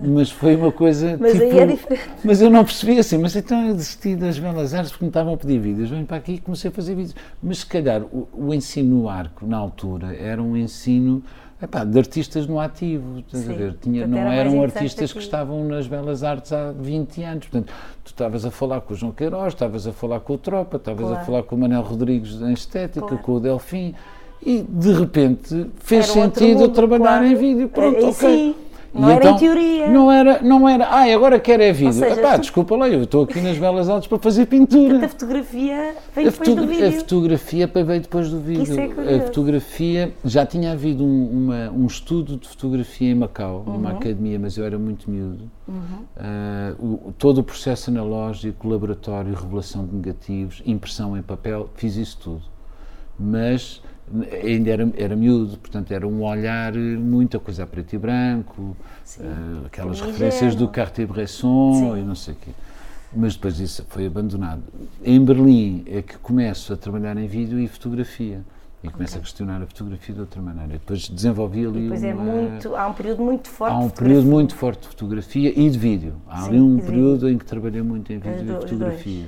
[0.00, 1.16] Mas foi uma coisa.
[1.20, 2.10] Mas tipo, aí é diferente.
[2.24, 5.34] Mas eu não percebi assim, mas então eu desisti das belas artes porque me estavam
[5.34, 5.90] a pedir vídeos.
[5.90, 7.14] Venho para aqui e comecei a fazer vídeos.
[7.42, 11.22] Mas se calhar o, o ensino no arco, na altura, era um ensino.
[11.60, 13.76] Epá, de artistas no ativo, estás a ver?
[13.82, 17.46] Tinha, não eram artistas que estavam nas belas artes há 20 anos.
[17.48, 17.72] Portanto,
[18.04, 21.06] tu estavas a falar com o João Queiroz, estavas a falar com o Tropa, estavas
[21.06, 21.20] claro.
[21.20, 23.18] a falar com o Manel Rodrigues em estética, claro.
[23.18, 23.92] com o Delfim,
[24.40, 27.26] e de repente fez sentido mundo, trabalhar claro.
[27.26, 27.68] em vídeo.
[27.68, 28.12] Pronto, é, ok.
[28.12, 29.88] Sim não e era então, em teoria.
[29.88, 31.92] Não era, não era, ah, agora quero é vídeo.
[31.92, 32.40] Seja, Epá, tu...
[32.42, 35.04] desculpa lá, eu estou aqui nas Belas Artes para fazer pintura.
[35.04, 36.88] a fotografia veio depois do vídeo.
[36.88, 38.62] A fotografia veio depois do vídeo.
[38.62, 43.64] Isso é a fotografia, já tinha havido um, uma, um estudo de fotografia em Macau,
[43.66, 43.74] uhum.
[43.74, 45.50] numa academia, mas eu era muito miúdo.
[45.66, 45.74] Uhum.
[46.80, 52.18] Uh, o, todo o processo analógico, laboratório, revelação de negativos, impressão em papel, fiz isso
[52.22, 52.42] tudo.
[53.18, 53.82] Mas
[54.42, 58.76] ainda era, era miúdo, portanto era um olhar, muita coisa a preto e branco,
[59.18, 62.50] uh, aquelas referências do Cartier-Bresson e não sei o quê.
[63.14, 64.62] Mas depois isso foi abandonado.
[65.02, 68.42] Em Berlim é que começo a trabalhar em vídeo e fotografia.
[68.82, 69.20] E começo okay.
[69.20, 70.74] a questionar a fotografia de outra maneira.
[70.74, 71.82] Depois desenvolvi ali.
[71.82, 73.74] depois é uma, é muito, há um período muito forte.
[73.74, 76.14] Há um período muito forte de fotografia e de vídeo.
[76.28, 77.28] Há Sim, ali um período vídeo.
[77.30, 79.26] em que trabalhei muito em vídeo e fotografia.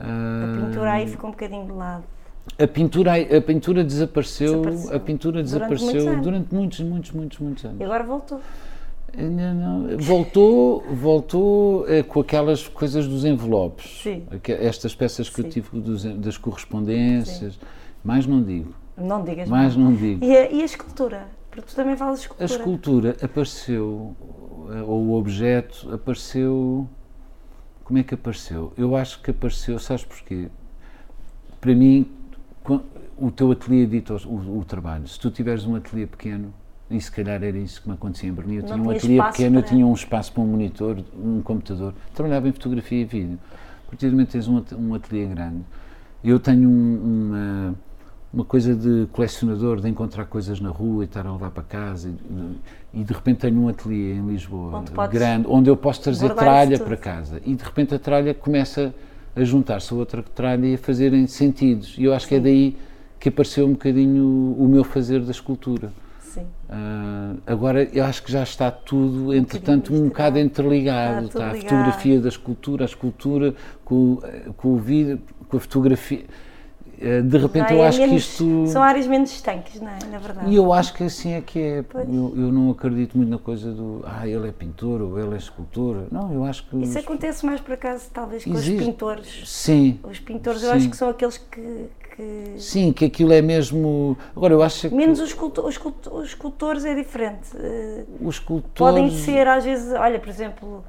[0.00, 2.04] a pintura aí ficou um bocadinho de lado.
[2.58, 4.96] A pintura, a pintura desapareceu, desapareceu.
[4.96, 7.80] a pintura desapareceu durante muitos, durante muitos, muitos, muitos, muitos anos.
[7.80, 8.40] E agora voltou.
[9.16, 14.02] Não, não, voltou, voltou é, com aquelas coisas dos envelopes.
[14.02, 14.24] Sim.
[14.48, 15.42] Estas peças que Sim.
[15.42, 17.54] eu tive dos, das correspondências.
[17.54, 17.60] Sim.
[18.02, 18.74] Mais não digo.
[18.96, 19.76] Não digas mais.
[19.76, 20.24] não digo.
[20.24, 21.28] E a, e a escultura?
[21.50, 22.50] Porque tu também falas escultura.
[22.50, 24.16] A escultura apareceu,
[24.86, 26.88] ou o objeto apareceu.
[27.84, 28.72] Como é que apareceu?
[28.76, 30.48] Eu acho que apareceu, sabes porquê?
[31.60, 32.10] Para mim,
[33.16, 35.06] o teu ateliê dita o, o, trabalho.
[35.06, 36.52] Se tu tiveres um ateliê pequeno,
[36.90, 39.58] e se calhar era isso que me acontecia em Berlim, eu tinha um ateliê pequeno,
[39.58, 43.38] eu tinha um espaço para um monitor, um computador, trabalhava em fotografia e vídeo.
[43.86, 45.62] A partir do momento que tens um, um ateliê grande,
[46.24, 47.74] eu tenho um, uma,
[48.32, 52.08] uma coisa de colecionador, de encontrar coisas na rua e estar a levar para casa,
[52.08, 56.34] e, e de repente tenho um ateliê em Lisboa, onde grande, onde eu posso trazer
[56.34, 58.94] tralha para casa, e de repente a tralha começa
[59.34, 61.96] a juntar-se a outra tralha e a fazerem sentidos.
[61.98, 62.28] E eu acho Sim.
[62.28, 62.76] que é daí
[63.18, 65.92] que apareceu um bocadinho o meu fazer da escultura.
[66.20, 66.42] Sim.
[66.68, 71.26] Uh, agora eu acho que já está tudo, entretanto, um bocado interligado.
[71.26, 74.18] Está, a fotografia da escultura, a escultura com,
[74.56, 76.24] com o vídeo, com a fotografia.
[77.02, 78.66] Eh, de repente eu é acho menos, que isto.
[78.68, 79.98] São áreas menos estanques, não é?
[80.10, 80.48] Na verdade.
[80.48, 81.84] E eu acho que assim é que é.
[81.94, 84.04] Eu, eu, não acredito muito na coisa do.
[84.06, 86.04] Ah, ele é pintor ou ele é escultor.
[86.12, 86.76] Não, eu acho que.
[86.80, 87.04] Isso os...
[87.04, 88.78] acontece mais por acaso, talvez, com Existe.
[88.78, 89.42] os pintores.
[89.46, 89.98] Sim.
[90.04, 90.66] Os pintores, sim.
[90.66, 91.86] eu acho que são aqueles que,
[92.16, 92.54] que...
[92.56, 94.16] Sim, que aquilo é mesmo.
[94.36, 94.94] Agora, eu acho que.
[94.94, 95.80] Menos os, escultor, os,
[96.12, 97.50] os escultores é diferente.
[98.20, 98.72] Os escultores.
[98.76, 100.84] Podem ser, às vezes, olha, por exemplo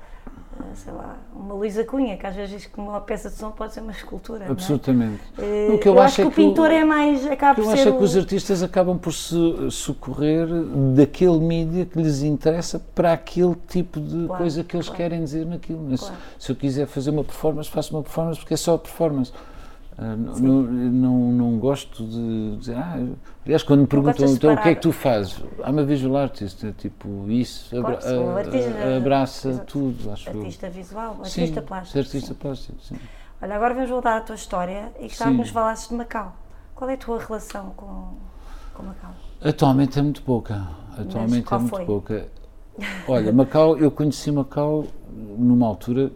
[0.76, 3.74] sei lá, uma Luísa Cunha, que às vezes diz que uma peça de som pode
[3.74, 4.46] ser uma escultura.
[4.50, 5.22] Absolutamente.
[5.38, 5.70] É?
[5.72, 7.26] O que eu, eu acho, acho, que, é que o pintor é mais.
[7.26, 9.36] Acaba eu acho é que os artistas acabam por se
[9.72, 10.48] socorrer
[10.96, 14.98] daquele mídia que lhes interessa para aquele tipo de claro, coisa que eles claro.
[14.98, 15.86] querem dizer naquilo.
[15.98, 15.98] Claro.
[16.40, 19.32] Se, se eu quiser fazer uma performance, faço uma performance porque é só performance.
[19.98, 22.76] Uh, não, não, não, gosto de dizer.
[22.76, 23.00] Ah,
[23.46, 26.66] aliás, quando me perguntam então, o que é que tu fazes, I'm a visual artist,
[26.66, 29.66] é tipo isso, abra, claro, artista, abraça exato.
[29.68, 30.12] tudo.
[30.12, 32.00] Acho artista visual, artista sim, plástico.
[32.00, 32.34] Artista sim.
[32.34, 32.96] plástico, sim.
[33.42, 36.36] Olha, agora vamos voltar à tua história e gostava que nos falasses de Macau.
[36.74, 38.14] Qual é a tua relação com,
[38.74, 39.12] com Macau?
[39.44, 40.68] Atualmente é muito pouca.
[40.98, 41.86] Atualmente é muito foi?
[41.86, 42.28] pouca.
[43.08, 44.88] Olha, Macau, eu conheci Macau
[45.38, 46.12] numa altura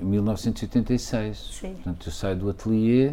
[0.00, 1.36] 1986.
[1.36, 1.74] Sim.
[1.74, 3.12] Portanto, eu saio do ateliê,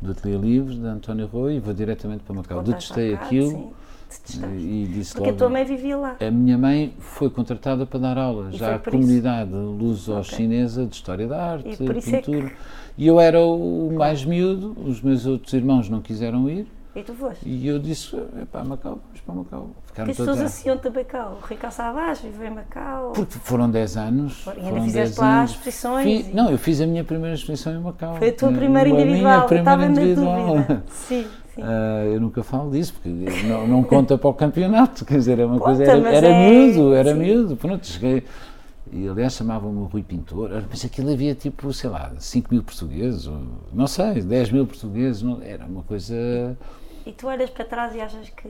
[0.00, 2.62] do ateliê Livres, de António Rui, e vou diretamente para Macau.
[2.62, 3.72] Detestei aquilo.
[4.56, 6.16] E disse Porque logo, a tua mãe vivia lá.
[6.20, 10.90] A minha mãe foi contratada para dar aulas já à comunidade luso-chinesa okay.
[10.90, 11.98] de História da Arte, e pintura.
[11.98, 12.52] É que...
[12.96, 16.66] E eu era o mais miúdo, os meus outros irmãos não quiseram ir.
[16.94, 17.46] E tu foste?
[17.46, 18.16] E eu disse,
[18.50, 19.70] para Macau, vamos para Macau.
[19.96, 21.38] Ficaram as pessoas associam-te a Macau.
[21.42, 23.12] O Ricardo Savas viveu em Macau.
[23.12, 24.44] Porque foram 10 anos.
[24.46, 26.04] E ainda fizeste lá as exposições.
[26.04, 26.34] Fiz, e...
[26.34, 28.16] Não, eu fiz a minha primeira exposição em Macau.
[28.16, 29.32] Foi a tua primeira individual.
[29.32, 30.56] A minha primeira individual.
[30.92, 31.26] Sim.
[31.56, 33.08] Uh, eu nunca falo disso, porque
[33.46, 35.84] não, não conta para o campeonato, quer dizer, é uma conta, coisa.
[35.84, 36.50] Era, era é...
[36.50, 37.18] miúdo, era sim.
[37.18, 37.56] miúdo.
[37.56, 38.22] Pronto, cheguei.
[38.92, 43.40] E aliás chamavam-me Rui Pintor, mas aquilo havia tipo, sei lá, 5 mil portugueses, ou,
[43.72, 46.14] não sei, 10 mil portugueses, não, era uma coisa
[47.06, 48.48] e tu olhas para trás e achas que,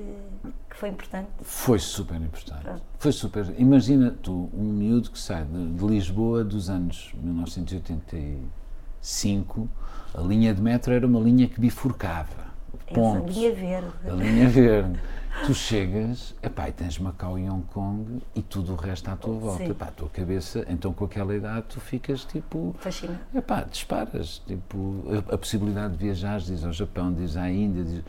[0.70, 1.28] que foi importante?
[1.42, 2.62] Foi super importante.
[2.62, 2.80] Pronto.
[2.98, 3.54] Foi super.
[3.58, 9.68] Imagina tu, um miúdo que sai de, de, Lisboa dos anos 1985,
[10.14, 12.46] a linha de metro era uma linha que bifurcava.
[12.94, 13.92] Pontos, a linha verde.
[14.08, 14.98] A linha verde.
[15.44, 19.34] tu chegas, epá, e tens Macau e Hong Kong e tudo o resto à tua
[19.34, 19.64] volta.
[19.64, 22.74] Epá, a tua cabeça, então com aquela idade tu ficas tipo.
[22.78, 23.20] Fascina.
[23.34, 24.40] Epá, disparas.
[24.46, 28.02] Tipo, a, a possibilidade de viajar, diz ao Japão, diz à Índia, diz,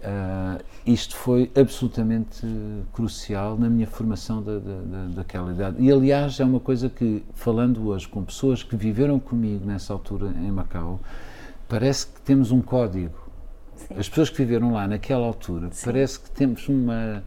[0.00, 2.46] Uh, isto foi absolutamente
[2.92, 5.76] crucial na minha formação da, da, daquela idade.
[5.78, 10.28] E, aliás, é uma coisa que, falando hoje com pessoas que viveram comigo nessa altura
[10.28, 10.98] em Macau,
[11.68, 13.14] parece que temos um código.
[13.76, 13.94] Sim.
[13.98, 15.84] As pessoas que viveram lá naquela altura, Sim.
[15.84, 17.22] parece que temos uma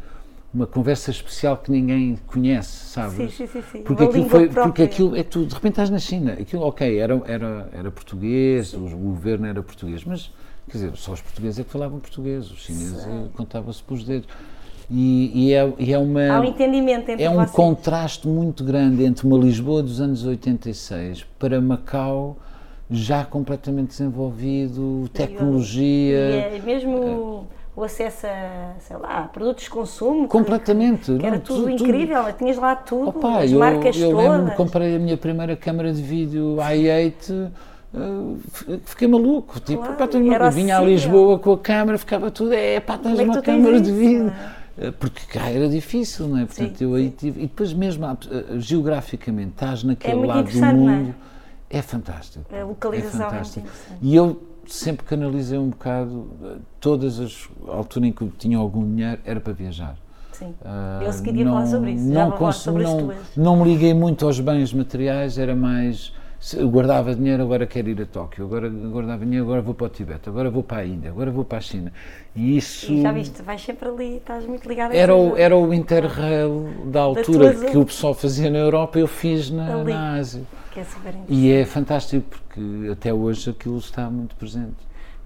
[0.53, 3.15] uma conversa especial que ninguém conhece, sabe?
[3.15, 3.81] Sim, sim, sim, sim.
[3.81, 7.19] Porque aquilo foi, porque aquilo é tudo, de repente estás na China, aquilo, ok, era,
[7.25, 10.31] era, era português, o governo era português, mas
[10.69, 14.27] Quer dizer, só os portugueses é que falavam português, os chineses contavam-se pelos dedos.
[14.89, 16.27] E, e, é, e é uma.
[16.27, 17.51] Há um entendimento entre É um vocês.
[17.51, 22.37] contraste muito grande entre uma Lisboa dos anos 86 para Macau
[22.91, 26.51] já completamente desenvolvido, tecnologia.
[26.51, 30.27] E, é mesmo o acesso a, sei lá, produtos de consumo.
[30.27, 31.11] Completamente.
[31.13, 32.37] Que, que era não, tudo, tudo incrível, tudo.
[32.37, 34.25] tinhas lá tudo, Opa, as eu, marcas eu todas.
[34.25, 37.49] Eu lembro comprei a minha primeira câmara de vídeo i8
[37.93, 38.39] Uh,
[38.85, 39.59] fiquei maluco.
[39.59, 42.97] Tipo, claro, pá, uma, vinha assim, a Lisboa com a câmara, ficava tudo, é pá,
[42.97, 44.33] tens é uma câmara de vídeo.
[44.75, 44.89] É?
[44.89, 46.45] Porque cá era difícil, não é?
[46.45, 47.41] Portanto, sim, eu aí tive.
[47.41, 51.15] E depois, mesmo uh, geograficamente, estás naquele é lado do mundo,
[51.69, 51.77] é?
[51.77, 51.81] é?
[51.83, 52.45] fantástico.
[52.51, 53.67] A localização é, fantástico.
[53.67, 56.31] é E eu sempre canalizei um bocado,
[56.79, 59.95] todas as alturas em que tinha algum dinheiro, era para viajar.
[60.31, 60.55] Sim.
[60.61, 62.05] Uh, eu queria falar sobre isso.
[62.05, 66.11] Não, não, não me liguei muito aos bens materiais, era mais
[66.53, 69.89] eu guardava dinheiro, agora quero ir a Tóquio, agora guardava dinheiro, agora vou para o
[69.89, 71.93] Tibete, agora vou para a Índia, agora vou para a China.
[72.35, 72.91] E isso.
[72.91, 76.67] E já viste, vais sempre ali, estás muito ligado a era o, era o Interrail
[76.85, 80.43] da altura da que o pessoal fazia na Europa, eu fiz na, na Ásia.
[80.73, 84.75] Que é super e é fantástico porque até hoje aquilo está muito presente.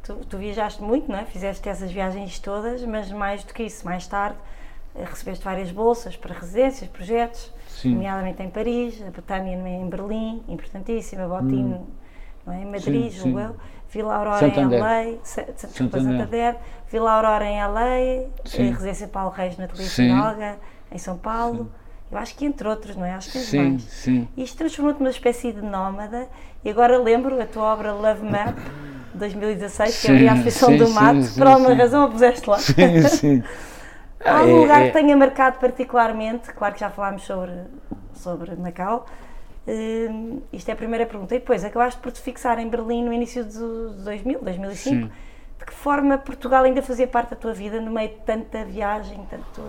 [0.04, 1.26] Tu, tu viajaste muito, não é?
[1.26, 4.38] Fizeste essas viagens todas, mas mais do que isso, mais tarde
[4.96, 7.52] eh, recebeste várias bolsas para residências, projetos.
[7.78, 7.94] Sim.
[7.94, 11.88] nomeadamente em Paris, a Betânia em Berlim, importantíssima, Botino hum.
[12.46, 12.62] não é?
[12.64, 13.56] em Madrid, sim, julgo eu,
[13.92, 14.80] Vila Aurora Santander.
[14.80, 16.56] em LA, desculpa, Santander,
[16.92, 18.70] Vila Aurora em LA, sim.
[18.70, 20.58] a Residência Paulo Reis na Telha
[20.92, 21.66] em São Paulo.
[21.66, 21.70] Sim.
[22.10, 23.14] Eu acho que entre outros, não é?
[23.14, 23.84] Acho que sim, mais.
[23.84, 24.28] Sim.
[24.36, 26.28] Isto transformou-te numa espécie de nómada
[26.64, 28.58] e agora lembro a tua obra Love Map,
[29.14, 32.58] 2016, que é a Aflição do Mato, por alguma razão a puseste lá.
[32.58, 33.44] Sim, sim.
[34.24, 34.88] Há algum é, lugar é...
[34.88, 36.52] que tenha marcado particularmente?
[36.54, 37.54] Claro que já falámos sobre,
[38.14, 39.06] sobre Macau.
[39.68, 41.36] Uh, isto é a primeira pergunta.
[41.36, 43.60] E depois, acabaste por te fixar em Berlim no início de
[44.04, 44.76] 2000, 2005.
[44.76, 45.12] Sim.
[45.60, 49.26] de que forma Portugal ainda fazia parte da tua vida no meio de tanta viagem,
[49.30, 49.62] tanto.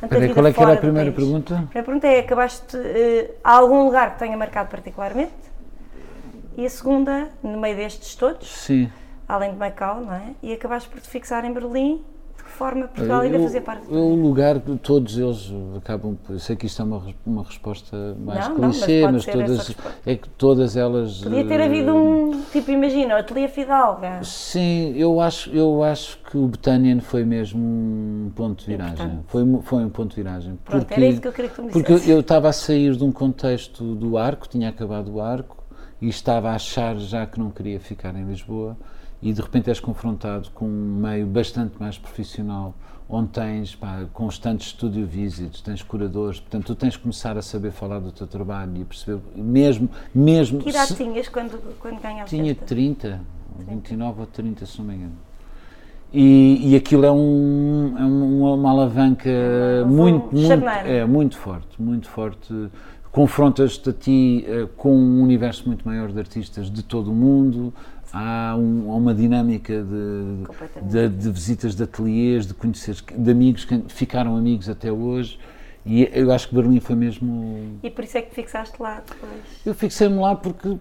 [0.00, 1.54] Tanta Peraí, vida qual é que era a primeira pergunta?
[1.54, 2.76] A primeira pergunta é: acabaste.
[2.76, 5.32] eh, há algum lugar que tenha marcado particularmente?
[6.56, 8.90] E a segunda, no meio destes todos, Sim.
[9.28, 10.34] além de Macau, não é?
[10.42, 12.02] E acabaste por te fixar em Berlim,
[12.56, 13.98] forma Portugal ainda Eu- fazia parte vida?
[13.98, 16.16] o lugar, todos eles acabam.
[16.16, 19.28] por- Eu sei que isto é uma, uma resposta mais Não, não, mas clichê, mas,
[19.28, 21.20] essa todas, é que todas elas.
[21.22, 24.24] Podia ter eh, havido um, tipo, imagina, o Ateliê Fidalga.
[24.24, 28.94] Sim, eu acho, eu acho que o Betanian foi mesmo um ponto de viragem.
[28.94, 29.24] Importante.
[29.28, 30.58] Foi, foi um ponto de viragem.
[30.64, 33.04] Pronto, era isso que eu queria que tu me Porque eu estava a sair de
[33.04, 35.62] um contexto do arco, tinha acabado o arco,
[36.00, 38.76] e estava a achar já que não queria ficar em Lisboa,
[39.22, 42.74] e de repente és confrontado com um meio bastante mais profissional,
[43.08, 47.70] onde tens pá, constantes studio visits, tens curadores, portanto tu tens que começar a saber
[47.70, 52.52] falar do teu trabalho e perceber, mesmo, mesmo Que idade se- tinhas quando, quando tinha
[52.52, 52.64] esta?
[52.66, 53.20] 30,
[53.68, 55.12] 29 ou 30, se não me engano.
[56.12, 59.28] E, e aquilo é, um, é uma, uma alavanca
[59.84, 60.88] um muito, muito, charneiro.
[60.88, 62.54] é, muito forte, muito forte.
[63.10, 67.72] Confrontas-te a ti eh, com um universo muito maior de artistas de todo o mundo.
[68.18, 73.66] Há, um- há uma dinâmica de, de, de visitas de ateliês, de conhecer, de amigos
[73.66, 75.38] que ficaram amigos até hoje.
[75.84, 79.02] E eu acho que Berlim foi mesmo E por isso é que te fixaste lá
[79.06, 79.40] depois.
[79.66, 80.78] eu fixei-me lá porque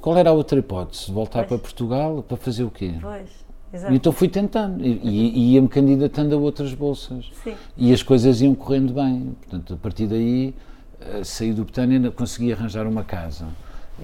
[0.00, 1.10] qual era a outra hipótese?
[1.12, 1.48] Voltar Pois.
[1.48, 2.94] para Portugal para fazer o quê?
[3.00, 3.30] Pois,
[3.72, 3.94] exato.
[3.94, 7.54] então fui tentando e, e- e ia-me candidatando a outras bolsas Sim.
[7.76, 9.36] e as coisas iam correndo bem.
[9.40, 10.52] Portanto, a partir daí
[11.00, 13.46] eh, saí do Betânia, consegui arranjar uma casa.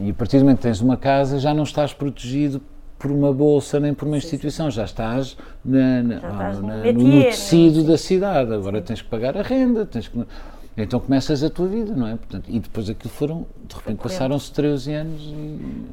[0.01, 2.61] E a partir do momento que tens uma casa já não estás protegido
[2.99, 6.77] por uma bolsa nem por uma instituição, já estás, na- na- Já estás no na-
[6.77, 7.87] no, métier, tecido sim.
[7.87, 8.53] da cidade.
[8.55, 10.25] Agora tens que pagar a renda, tens que.
[10.77, 12.17] Então começas a tua vida, não é?
[12.17, 15.87] Portanto, e depois aquilo foram, de repente passaram-se 13 anos e.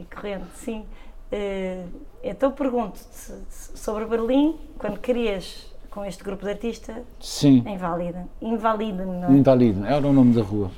[0.00, 0.84] E corrente, sim.
[1.32, 1.82] Eh,
[2.22, 3.32] então pergunto-te
[3.78, 8.26] sobre Berlim, quando querias com este grupo de artista, Sim, invalida.
[8.42, 9.32] Invalida, não é?
[9.32, 10.70] Invalido, era o nome da rua.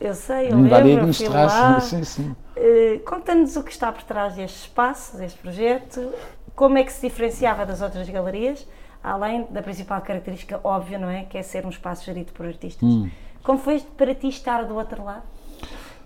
[0.00, 1.78] Eu sei, eu Invalido lembro, nos fui lá.
[1.80, 2.34] sim, sim.
[2.56, 6.12] Eh, Conta-nos o que está por trás deste espaço, deste projeto,
[6.54, 8.66] como é que se diferenciava das outras galerias,
[9.04, 11.24] além da principal característica óbvia, não é?
[11.24, 12.82] Que é ser um espaço gerido por artistas.
[12.88, 13.10] Hum.
[13.42, 15.22] Como foi para ti estar do outro lado?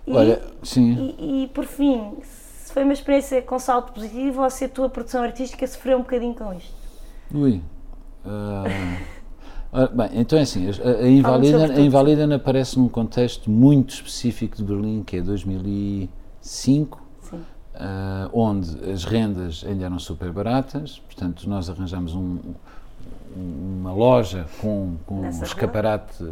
[0.05, 1.15] E, Olha, sim.
[1.17, 4.89] e, e, por fim, se foi uma experiência com salto positivo ou se a tua
[4.89, 6.73] produção artística sofreu um bocadinho com isto?
[7.33, 7.61] Ui.
[8.25, 8.63] ah,
[9.75, 14.55] ora, bem, então é assim, a, a Invalida, a Invalida aparece num contexto muito específico
[14.57, 17.39] de Berlim, que é 2005, Sim.
[17.75, 22.37] ah, onde as rendas ainda eram super baratas, portanto nós arranjamos um-
[23.37, 25.47] uma loja com, com um Nessa rua?
[25.47, 26.23] escaparate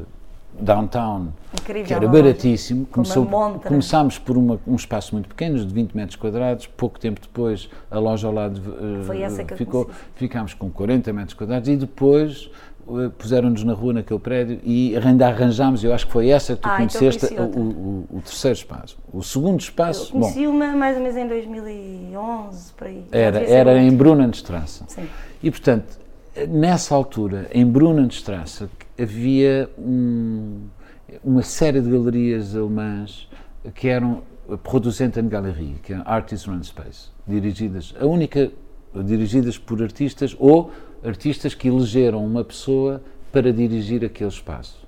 [0.57, 1.29] downtown
[1.59, 1.85] Incrível.
[1.87, 2.21] que era loja.
[2.21, 2.85] baratíssimo.
[2.85, 3.25] Começou,
[3.65, 6.67] começámos por uma- um espaço muito pequeno, de 20 metros quadrados.
[6.67, 11.75] Pouco tempo depois, a loja ao lado eu ficou, ficámos com 40 metros quadrados e
[11.75, 12.49] depois
[13.17, 15.83] puseram-nos na rua naquele prédio e ainda arranjámos.
[15.83, 17.59] Eu acho que foi essa que tu Ah, então conheceste, outra.
[17.59, 18.97] o, o- o terceiro espaço.
[19.11, 23.03] O segundo Eu espaço, bom, conheci uma mais ou menos em 2011, por aí.
[23.11, 24.83] Era, ser era em Brunanstrasse.
[24.87, 25.03] Sim.
[25.41, 25.97] E, portanto,
[26.49, 28.67] nessa altura, em Brunanstrasse,
[28.99, 30.61] havia um-
[31.23, 33.27] uma série de galerias alemãs
[33.75, 34.21] que eram
[34.61, 38.51] Produzenten Galerie, que é Artist Run Space, dirigidas, a única,
[39.05, 40.69] dirigidas por artistas ou
[41.03, 44.81] artistas que elegeram uma pessoa para dirigir aquele espaço.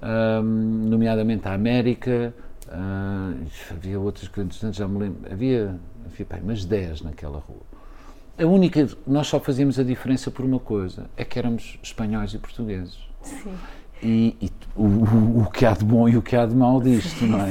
[0.00, 2.34] Ahm, nomeadamente a América,
[2.68, 3.32] ah,
[3.70, 7.60] havia outras que entretanto já me lembro, havia, havia pá, umas 10 naquela rua.
[8.38, 12.38] A única, nós só fazíamos a diferença por uma coisa, é que éramos espanhóis e
[12.38, 12.98] portugueses.
[13.22, 13.52] Sim.
[14.02, 17.24] E, e o, o- que há de bom e o que há de mau disto,
[17.26, 17.50] não é?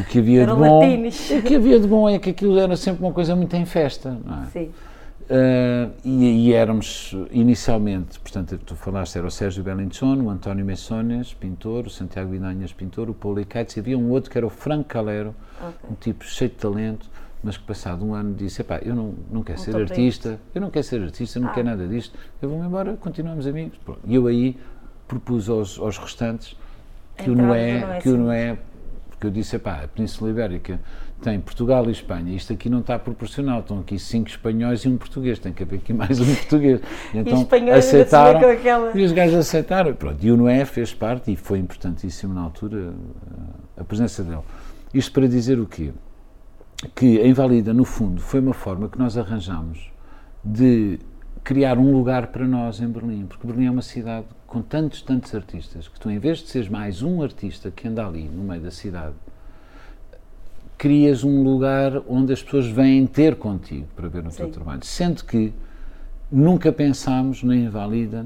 [0.00, 1.30] O que havia Eram de bom, latinos.
[1.30, 4.18] o que havia de bom é que aquilo era sempre uma coisa muito em festa,
[4.26, 4.46] não é?
[4.46, 4.70] Sim.
[5.30, 11.34] Ah, e, e éramos inicialmente, portanto, tu falaste, era o Sérgio Belinchon, o António Messones,
[11.34, 14.50] pintor, o Santiago Vinanhas, pintor, o Paulo Icates, e havia um outro que era o
[14.50, 15.34] Franco Calero,
[15.90, 17.10] um tipo cheio de talento,
[17.42, 20.60] mas que passado um ano disse, epá, eu não, não quero Não ser artista, eu
[20.60, 21.52] não quero ser artista, não Ah.
[21.52, 23.78] quero nada disto, eu vou-me embora, continuamos amigos.
[23.84, 24.00] Pronto.
[24.04, 24.56] E eu aí
[25.06, 26.56] propus aos, aos restantes
[27.16, 28.18] que o Entrar no Noé, que o sim.
[28.18, 28.58] Noé,
[29.10, 30.80] porque eu disse, epá, a Península Ibérica
[31.20, 34.96] tem Portugal e Espanha, isto aqui não está proporcional, estão aqui cinco espanhóis e um
[34.96, 36.80] português, tem que haver aqui mais um português.
[37.76, 41.32] E se vê aceitaram, aquela- e os gajos aceitaram, pronto, e o Noé fez parte,
[41.32, 42.92] e foi importantíssimo na altura
[43.76, 44.42] a presença dele.
[44.94, 45.92] Isto para dizer o quê?
[46.94, 49.90] Que a Invalida, no fundo, foi uma forma que nós arranjamos
[50.44, 50.98] de
[51.42, 55.34] criar um lugar para nós em Berlim, porque Berlim é uma cidade com tantos, tantos
[55.34, 58.60] artistas, que tu, em vez de seres mais um artista que anda ali no meio
[58.62, 59.14] da cidade,
[60.78, 64.36] crias um lugar onde as pessoas vêm ter contigo para ver o Sim.
[64.38, 64.84] teu trabalho.
[64.84, 65.52] Sendo que
[66.30, 68.24] nunca pensámos na Invalida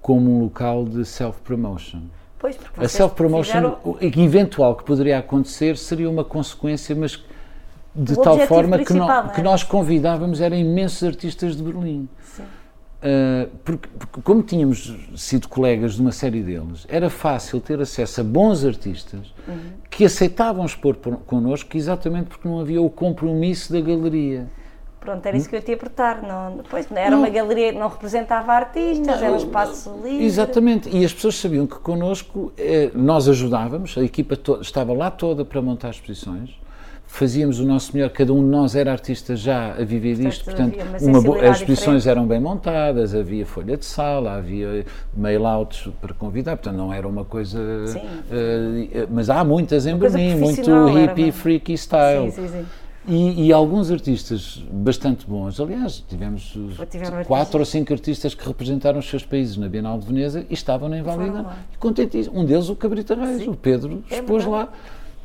[0.00, 2.02] como um local de self-promotion.
[2.38, 4.24] Pois, a self-promotion fizeram...
[4.24, 7.22] eventual que poderia acontecer seria uma consequência, mas
[7.94, 9.28] de o tal forma que, no, é?
[9.34, 12.08] que, nós convidávamos eram imensos artistas de Berlim.
[12.22, 12.44] Sim.
[12.98, 18.20] Uh, porque, porque, como tínhamos sido colegas de uma série deles, era fácil ter acesso
[18.20, 19.70] a bons artistas uhum.
[19.88, 24.48] que aceitavam expor por, connosco exatamente porque não havia o compromisso da galeria.
[24.98, 26.22] Pronto, era isso que eu te ia perguntar.
[26.22, 30.24] Não, pois, era não, uma galeria que não representava artistas, não, era um espaço livre.
[30.24, 35.44] Exatamente, e as pessoas sabiam que connosco eh, nós ajudávamos, a equipa estava lá toda
[35.44, 36.50] para montar exposições,
[37.08, 40.78] fazíamos o nosso melhor, cada um de nós era artista já a viver disto, portanto,
[41.00, 44.84] uma as exposições eram bem montadas, havia folha de sala, havia
[45.16, 47.58] mail-outs para convidar, portanto não era uma coisa...
[47.58, 52.30] Uh, mas há muitas em Berlim, muito hippie, freaky style.
[52.30, 52.66] Sim, sim, sim.
[53.06, 56.54] E, e, alguns artistas bastante bons, aliás, tivemos
[57.26, 60.90] quatro ou cinco artistas que representaram os seus países na Bienal de Veneza e estavam
[60.90, 62.38] na Invalida, e contentíssimos.
[62.38, 64.68] Um deles, o Cabrita Reis, o Pedro, é expôs lá.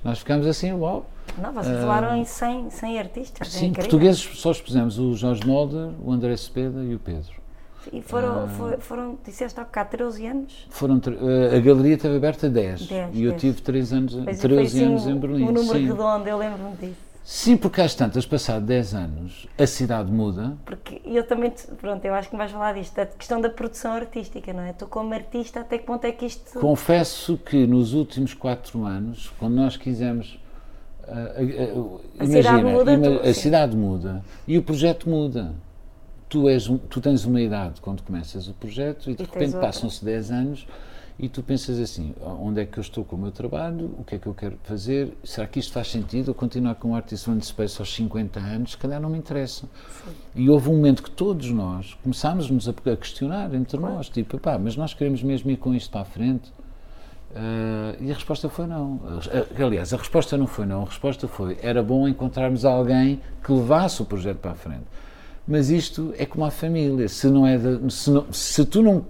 [0.02, 1.06] Nós ficámos assim, uau.
[1.38, 3.48] Não, vocês uh, falaram em 100, 100 artistas.
[3.48, 7.44] Sim, é portugueses só expusemos o Jorge Molder, o André Cepeda e o Pedro.
[7.92, 10.68] E foram, uh, foram, disseste há bocado, 13 anos?
[10.70, 13.42] Foram, uh, a galeria esteve aberta 10, 10 e eu 10.
[13.42, 15.44] tive 3 anos, 13 anos em Berlim.
[15.44, 15.88] Um número sim.
[15.88, 17.14] redondo, eu lembro-me disso.
[17.26, 20.58] Sim, porque às tantas, passados 10 anos, a cidade muda.
[20.66, 23.94] Porque eu também, pronto, eu acho que me vais falar disto, a questão da produção
[23.94, 24.74] artística, não é?
[24.74, 26.60] Tu como artista, até que ponto é que isto...
[26.60, 30.38] Confesso que nos últimos 4 anos, quando nós quisemos...
[31.08, 35.10] Uh, uh, uh, a imagina, cidade muda, ima tu, a cidade muda e o projeto
[35.10, 35.54] muda.
[36.30, 40.04] Tu, és, tu tens uma idade quando começas o projeto e de e repente passam-se
[40.04, 40.68] 10 anos
[41.20, 44.16] e tu pensas assim, onde é que eu estou com o meu trabalho, o que
[44.16, 47.30] é que eu quero fazer, será que isto faz sentido, eu continuar com o Artist
[47.30, 49.68] One Space aos 50 anos, se calhar não me interessa.
[49.68, 50.12] Sim.
[50.36, 53.96] E houve um momento que todos nós começámos-nos a questionar entre claro.
[53.96, 56.52] nós, tipo, pá, mas nós queremos mesmo ir com isto para a frente?
[57.34, 59.00] Uh, e a resposta foi não.
[59.60, 64.02] Aliás, a resposta não foi não, a resposta foi, era bom encontrarmos alguém que levasse
[64.04, 64.86] o projeto para a frente.
[65.48, 69.04] Mas isto é como a família, se, não é de, se, não, se tu não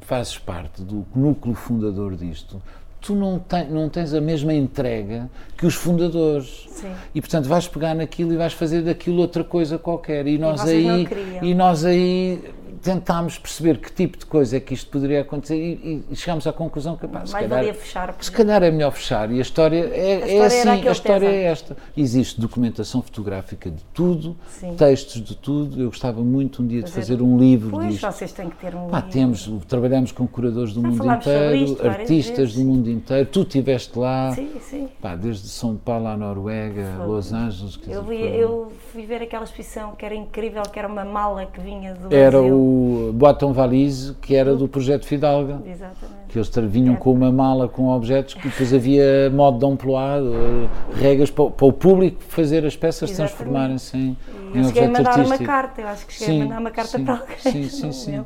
[0.00, 2.60] fazes parte do núcleo fundador disto,
[3.00, 6.66] tu não, ten, não tens a mesma entrega que os fundadores.
[6.70, 6.92] Sim.
[7.14, 10.26] E portanto vais pegar naquilo e vais fazer daquilo outra coisa qualquer.
[10.26, 11.08] E nós e aí
[11.42, 12.42] e nós aí
[12.82, 16.52] tentámos perceber que tipo de coisa é que isto poderia acontecer e, e chegámos à
[16.52, 20.22] conclusão que pá, se, calhar, fechar, se calhar é melhor fechar e a história é,
[20.22, 21.76] a é história assim, a história é esta.
[21.96, 24.74] Existe documentação fotográfica de tudo, Sim.
[24.76, 25.80] textos de tudo.
[25.80, 28.12] Eu gostava muito um dia de fazer, um livro pois, disto.
[28.12, 29.12] vocês têm que ter um pá, livro.
[29.12, 33.28] Temos, trabalhamos com curadores do mundo inteiro, isto, artistas do mundo inteiro.
[33.30, 34.88] Tu estiveste lá, sim, sim.
[35.00, 37.06] Pá, desde São Paulo à Noruega, Foi.
[37.06, 37.78] Los Angeles.
[37.86, 41.60] Eu, vi, eu fui ver aquela exposição que era incrível, que era uma mala que
[41.60, 42.56] vinha do Era Brasil.
[42.56, 42.67] o
[43.14, 45.60] Boaton Valise, que era do projeto Fidalga.
[45.64, 46.18] Exatamente.
[46.28, 46.96] Que eles vinham é.
[46.96, 51.72] com uma mala com objetos que depois havia modo de emploi, regras para, para, o
[51.72, 54.16] público fazer as peças transformarem-se em,
[54.54, 54.78] em objeto artístico.
[54.78, 57.14] Eu mandar uma carta, eu acho que cheguei sim, a mandar uma carta sim, para
[57.14, 57.38] alguém.
[57.38, 58.24] Sim, sim, sim.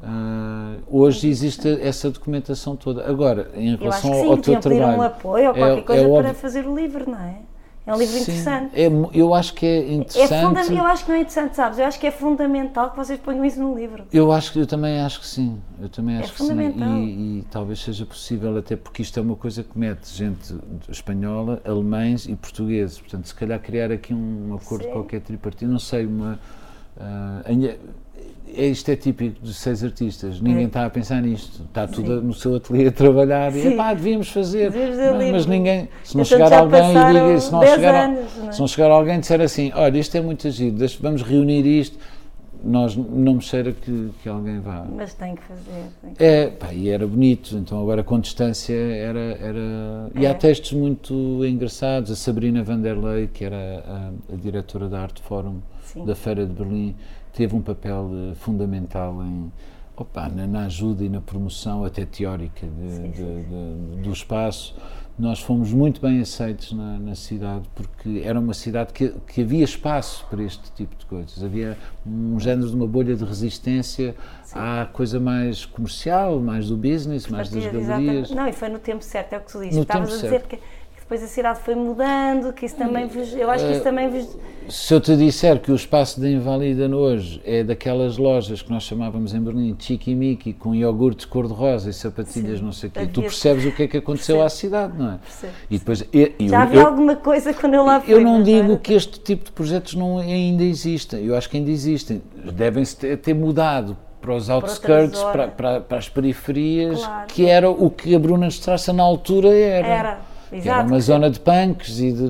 [0.00, 3.08] Uh, hoje existe essa documentação toda.
[3.08, 4.98] Agora, em relação sim, ao teu trabalho.
[4.98, 7.47] um apoio ou qualquer é, coisa é para fazer o livro, não é?
[7.88, 8.78] É um livro Sim, interessante.
[8.78, 10.74] É, eu acho que é interessante.
[10.74, 11.78] É eu acho que não é interessante, sabes?
[11.78, 14.04] Eu acho que é fundamental que vocês ponham isso num livro.
[14.12, 15.58] Eu acho que eu também acho que sim.
[15.80, 16.60] Eu também é acho que sim.
[16.60, 20.54] E, e, talvez seja possível, até porque isto é uma coisa que mete gente
[20.86, 23.00] espanhola, alemães e portugueses.
[23.00, 24.90] Portanto, se calhar criar aqui um acordo sim.
[24.90, 26.38] qualquer tripartido, não sei, uma.
[26.94, 27.78] Uh, é,
[28.56, 30.66] isto é típico dos seis artistas, ninguém é.
[30.66, 32.26] está a pensar nisto, está tudo Sim.
[32.26, 36.52] no seu ateliê a trabalhar e pá, devíamos fazer, mas, mas, ninguém, se não chegar
[36.52, 38.52] alguém e diga, se não chegar, anos, não é?
[38.52, 41.98] se não chegar alguém e disser assim, olha, isto é muito agir, vamos reunir isto,
[42.62, 44.84] nós não me cheira que, que alguém vá.
[44.90, 45.84] Mas tem que fazer.
[46.02, 49.20] Tem que é, pá, e era bonito, então agora com distância era.
[49.40, 50.20] era é.
[50.20, 50.34] E há é.
[50.34, 52.10] textos muito engraçados.
[52.10, 55.60] A Sabrina Vanderlei, que era a, a diretora da Arte Fórum
[56.04, 56.94] da Feira de Berlim,
[57.38, 59.52] teve um papel uh, fundamental em,
[59.96, 63.94] opa, na, na, ajuda e na promoção, até teórica, de, sim, de, sim.
[63.94, 64.74] De, do espaço.
[65.16, 69.64] Nós fomos muito bem aceitos na, na, cidade porque era uma cidade que, que havia
[69.64, 71.42] espaço para este tipo de coisas.
[71.42, 74.58] Havia um género de uma bolha de resistência sim.
[74.58, 77.84] à coisa mais comercial, mais do business, mais das galerias.
[77.84, 78.34] Exatamente.
[78.34, 79.76] Não, e foi no tempo certo, é o que tu dizes.
[79.76, 80.58] Estavas a dizer que
[81.08, 84.28] depois a cidade foi mudando, que isso também vos, eu acho que isso também vos...
[84.68, 88.82] Se eu te disser que o espaço da Invalida hoje é daquelas lojas que nós
[88.82, 93.22] chamávamos em Berlim Chiqui com iogurtes cor-de-rosa e sapatilhas Sim, não sei o quê, tu
[93.22, 94.44] percebes o que é que aconteceu Percebo.
[94.44, 95.16] à cidade, não é?
[95.16, 95.52] Percebo.
[95.70, 98.12] E depois, eu, Já havia alguma coisa quando eu lá fui.
[98.12, 101.70] Eu não digo que este tipo de projetos não ainda existem, eu acho que ainda
[101.70, 102.20] existem,
[102.52, 107.26] devem-se ter mudado para os outskirts, para, para, para, as periferias, claro.
[107.28, 109.86] que era o que a Bruna Strasse na altura era.
[109.86, 110.80] Era, exato.
[110.80, 112.28] Era uma zona de punks e de...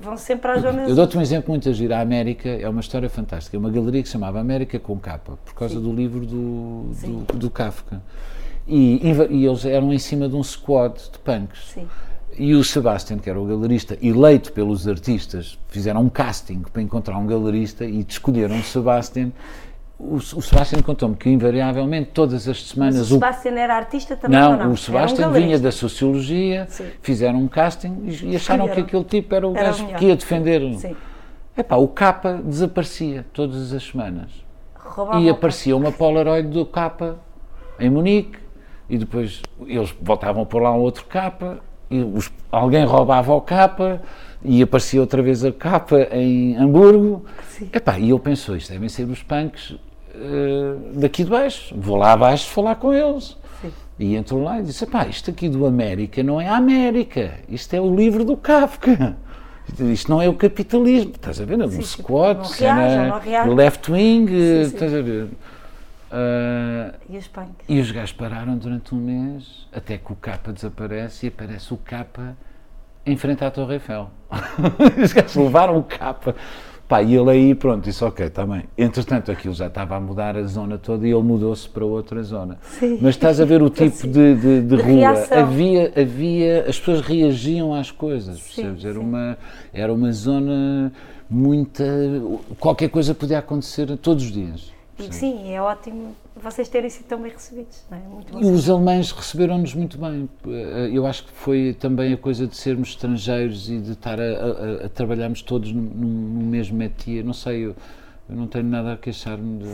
[0.00, 0.88] Vão sempre às zonas...
[0.88, 1.94] Eu dou-te um exemplo muito a giro.
[1.94, 3.56] A América é uma história fantástica.
[3.56, 5.82] É uma galeria que se chamava América com capa, por causa Sim.
[5.82, 8.02] do livro do, do, do, Kafka.
[8.66, 11.72] E, e, eles eram em cima de um squad de punks.
[11.72, 11.86] Sim.
[12.36, 17.16] E o Sebastian, que era o galerista, eleito pelos artistas, fizeram um casting para encontrar
[17.16, 19.30] um galerista e escolheram o Sebastian
[19.98, 22.96] o, o Sebastião contou-me que invariavelmente todas as semanas.
[22.96, 24.38] Mas o Sebastião era artista também?
[24.38, 24.72] Não, não?
[24.72, 26.90] o Sebastião um vinha da Sociologia, Sim.
[27.00, 30.60] fizeram um casting e, acharam que aquele tipo era o era gajo que ia defender.
[30.78, 30.96] Sim.
[31.56, 34.30] Epá, o capa desaparecia todas as semanas.
[34.74, 37.16] Roubava e aparecia uma Polaroid do capa
[37.78, 38.38] em Munique
[38.88, 44.02] e depois eles voltavam por lá um outro capa e os, alguém roubava o capa
[44.44, 47.24] e aparecia outra vez a capa em Hamburgo.
[47.72, 49.78] Epá, e eu penso, isto devem ser os punks uh,
[50.94, 51.74] daqui de baixo.
[51.76, 53.36] Vou lá abaixo falar com eles.
[53.62, 53.72] Sim.
[53.98, 57.72] E entro lá e disse, epá, isto aqui do América não é a América, isto
[57.74, 59.16] é o livro do Kafka.
[59.80, 61.58] Isto não é o capitalismo, estás a ver?
[61.58, 62.46] É um squat,
[63.54, 64.26] left wing,
[64.60, 65.24] estás a ver?
[65.24, 67.64] Uh, e os punks?
[67.66, 71.78] E os gajos pararam durante um mês, até que o capa desaparece e aparece o
[71.78, 72.36] capa
[73.06, 74.08] em frente à Torre Eiffel.
[75.02, 76.34] Os gajos levaram o capa.
[76.86, 78.64] Pá, e ele aí, pronto, disse: Ok, está bem.
[78.76, 82.58] Entretanto, aquilo já estava a mudar a zona toda e ele mudou-se para outra zona.
[82.62, 82.98] Sim.
[83.00, 85.26] Mas estás a ver o tipo de, de, de, de rua.
[85.30, 86.66] Havia, havia.
[86.68, 88.84] As pessoas reagiam às coisas, percebes?
[88.84, 89.38] Era, Uma,
[89.72, 90.92] era uma zona
[91.28, 91.84] muita.
[92.60, 94.73] Qualquer coisa podia acontecer todos os dias.
[95.10, 97.84] Sim, é ótimo vocês terem sido tão bem recebidos.
[97.90, 97.96] É?
[97.96, 100.28] muito e os alemães receberam-nos muito bem.
[100.46, 104.24] Eh, eu acho que foi também a coisa de sermos estrangeiros e de estar a,
[104.24, 107.24] a, a trabalharmos todos no, no, mesmo métier.
[107.24, 107.76] Não sei, eu,
[108.28, 109.64] eu não tenho nada a queixar-me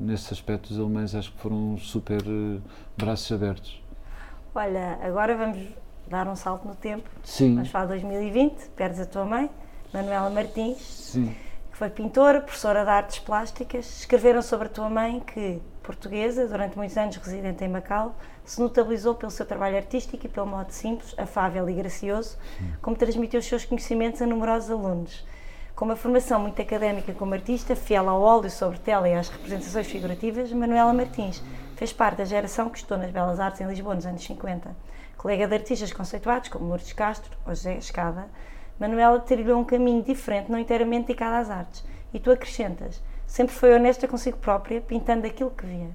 [0.00, 0.70] nesse aspecto.
[0.70, 2.60] Os alemães acho que foram super uh,
[2.96, 3.82] braços abertos.
[4.54, 5.58] Olha, agora vamos
[6.08, 7.08] dar um salto no tempo.
[7.22, 7.54] Sim.
[7.54, 9.48] Vamos falar de 2020, perdes a tua mãe,
[9.92, 10.78] Manuela Martins.
[10.78, 11.34] Sim
[11.80, 14.00] foi pintora, professora de artes plásticas.
[14.00, 18.14] Escreveram sobre a tua mãe, que, portuguesa, durante muitos anos residente em Macau,
[18.44, 22.36] se notabilizou pelo seu trabalho artístico e pelo modo simples, afável e gracioso,
[22.82, 25.24] como transmitiu os seus conhecimentos a numerosos alunos.
[25.74, 29.86] Com uma formação muito académica como artista, fiel ao óleo sobre tela e às representações
[29.86, 31.42] figurativas, Manuela Martins
[31.76, 34.76] fez parte da geração que estudou nas Belas Artes em Lisboa nos anos 50.
[35.16, 38.28] Colega de artistas conceituados como Lourdes Castro ou José Escada,
[38.80, 41.84] Manuela trilhou um caminho diferente, não inteiramente dedicado às artes.
[42.14, 45.90] E tu acrescentas, sempre foi honesta consigo própria, pintando aquilo que via.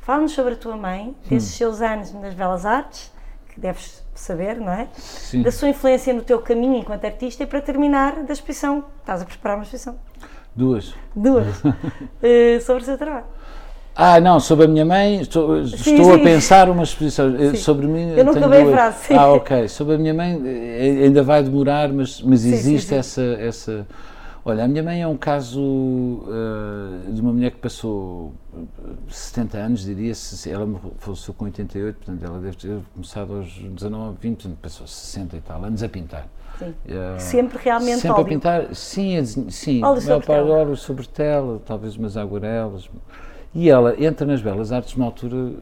[0.00, 1.56] Fala-nos sobre a tua mãe, desses hum.
[1.56, 3.12] seus anos nas Belas Artes,
[3.48, 4.88] que deves saber, não é?
[4.94, 5.42] Sim.
[5.42, 8.84] Da sua influência no teu caminho enquanto artista e para terminar da exposição.
[9.00, 9.98] Estás a preparar uma exposição?
[10.54, 10.94] Duas.
[11.14, 11.62] Duas.
[11.64, 11.72] uh,
[12.60, 13.26] sobre o seu trabalho.
[13.98, 16.20] Ah, não, sobre a minha mãe, estou, sim, estou sim.
[16.20, 17.56] a pensar uma exposição eh, sim.
[17.56, 18.10] sobre mim.
[18.10, 19.14] Eu nunca vi a frase.
[19.14, 19.68] Ah, ok.
[19.68, 23.86] Sobre a minha mãe eh, ainda vai demorar, mas, mas existe Essa, essa.
[24.44, 28.32] Olha, a minha mãe é um caso uh, de uma mulher que passou
[29.08, 30.68] 70 anos, diria-se, ela
[30.98, 35.40] faleceu com 88, portanto ela deve ter começado aos 19, 20, portanto passou 60 e
[35.40, 36.28] tal anos a pintar.
[36.60, 36.68] Sim.
[36.68, 38.20] Uh, sempre realmente Sempre óleo.
[38.20, 39.82] a pintar, sim, sim.
[39.82, 40.32] Óleo sobre.
[40.32, 42.88] Óleo sobre tela, talvez umas aguarelas.
[43.58, 45.54] E ela entra nas belas artes numa altura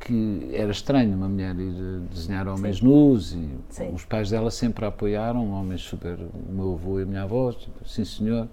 [0.00, 2.86] que era estranho uma mulher ir desenhar homens Sim.
[2.86, 3.92] nus e Sim.
[3.92, 7.52] os pais dela sempre a apoiaram, homens super, o meu avô e a minha avó,
[7.52, 8.48] tipo, sim senhor.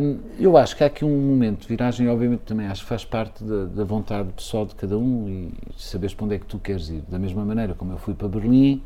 [0.00, 3.04] Um, eu acho que há aqui um momento de viragem, obviamente também acho que faz
[3.04, 6.58] parte da, da vontade pessoal de cada um e saberes para onde é que tu
[6.58, 7.02] queres ir.
[7.06, 8.82] Da mesma maneira como eu fui para Berlim,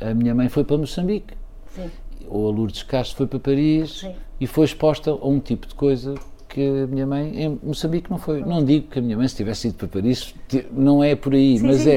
[0.00, 1.34] a minha mãe foi para Moçambique.
[1.68, 1.88] Sim.
[2.26, 4.16] Ou a Lourdes Castro foi para Paris Sim.
[4.40, 6.16] e foi exposta a um tipo de coisa
[6.52, 8.42] que a minha mãe em Moçambique não foi.
[8.44, 10.34] Não digo que a minha mãe se tivesse ido para Paris,
[10.70, 11.90] não é por aí, sim, mas sim,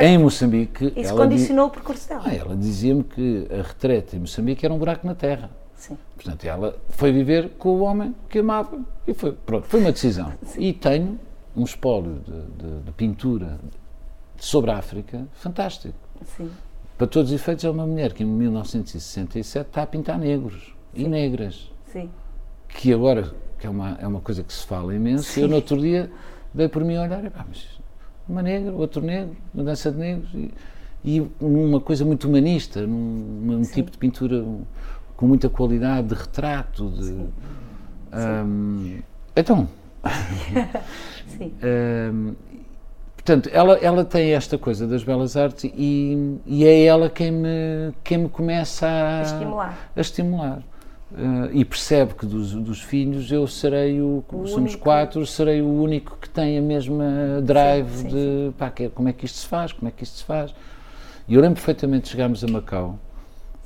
[0.00, 0.90] é em Moçambique.
[0.96, 2.22] Isso condicionou o percurso dela.
[2.24, 5.50] Ah, ela dizia-me que a retreta em Moçambique era um buraco na terra.
[5.76, 5.98] Sim.
[6.14, 10.32] Portanto, ela foi viver com o homem que amava e foi, pronto, foi uma decisão.
[10.46, 10.62] Sim.
[10.62, 11.20] E tenho
[11.54, 13.58] um espólio de, de, de, pintura
[14.38, 15.94] sobre a África fantástico.
[16.24, 16.50] Sim.
[16.96, 21.04] Para todos os efeitos, é uma mulher que em 1967 está a pintar negros Sim.
[21.04, 21.70] e negras.
[21.92, 22.08] Sim.
[22.68, 23.30] Que agora
[23.60, 25.24] que é uma, é uma coisa que se fala imenso.
[25.24, 25.42] Sim.
[25.42, 26.10] Eu, no outro dia,
[26.52, 27.78] dei por mim a olhar, e, pá, mas
[28.28, 30.30] uma negra, outro negro, uma dança de negros.
[30.34, 30.52] E,
[31.04, 34.44] e numa coisa muito humanista, num, num tipo de pintura
[35.16, 37.04] com muita qualidade, de retrato, de.
[37.04, 37.28] Sim.
[38.12, 38.98] Um,
[39.36, 39.68] então.
[41.28, 41.52] Sim.
[42.12, 42.34] um,
[43.14, 47.92] portanto, ela, ela tem esta coisa das belas artes e, e é ela quem me,
[48.02, 49.78] quem me começa a, a estimular.
[49.94, 50.62] A estimular.
[51.12, 54.78] Uh, e percebe que dos, dos, filhos eu serei o, o somos único.
[54.78, 58.54] quatro, serei o único que tem a mesma drive sim, sim, de sim.
[58.56, 60.54] Pá, que, como é que isto se faz, como é que isto se faz.
[61.26, 62.96] E eu lembro perfeitamente de chegarmos a Macau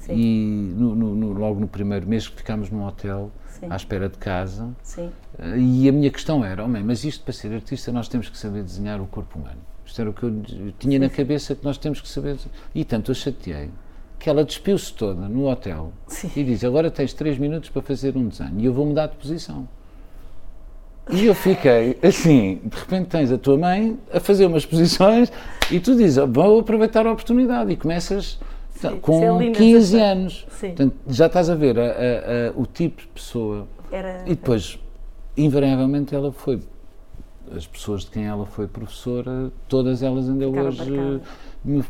[0.09, 3.30] e no, no, no, logo no primeiro mês que ficámos num hotel
[3.68, 7.32] à espera de casa uh, e a minha questão era, oh, mãe, mas isto para
[7.32, 9.61] ser artista nós temos que saber desenhar o corpo humano.
[9.84, 12.38] Isto era o que eu, eu tinha na cabeça que nós temos que saber.
[12.74, 13.70] E tanto eu chateei
[14.25, 16.31] que ela despiu-se toda no hotel Sim.
[16.35, 19.16] e diz: Agora tens 3 minutos para fazer um desenho e eu vou mudar de
[19.16, 19.68] posição.
[21.11, 25.31] E eu fiquei assim: de repente tens a tua mãe a fazer umas posições
[25.70, 28.39] e tu dizes: oh, Vou aproveitar a oportunidade e começas.
[28.70, 30.47] Sim, com 15 anos.
[30.59, 31.93] Portanto, já estás a ver a, a, a,
[32.57, 33.68] o tipo de pessoa.
[33.93, 34.22] Era...
[34.25, 34.79] E depois,
[35.37, 36.61] invariavelmente, ela foi.
[37.55, 41.20] As pessoas de quem ela foi professora, todas elas ainda Ficaram hoje
[41.65, 41.83] me,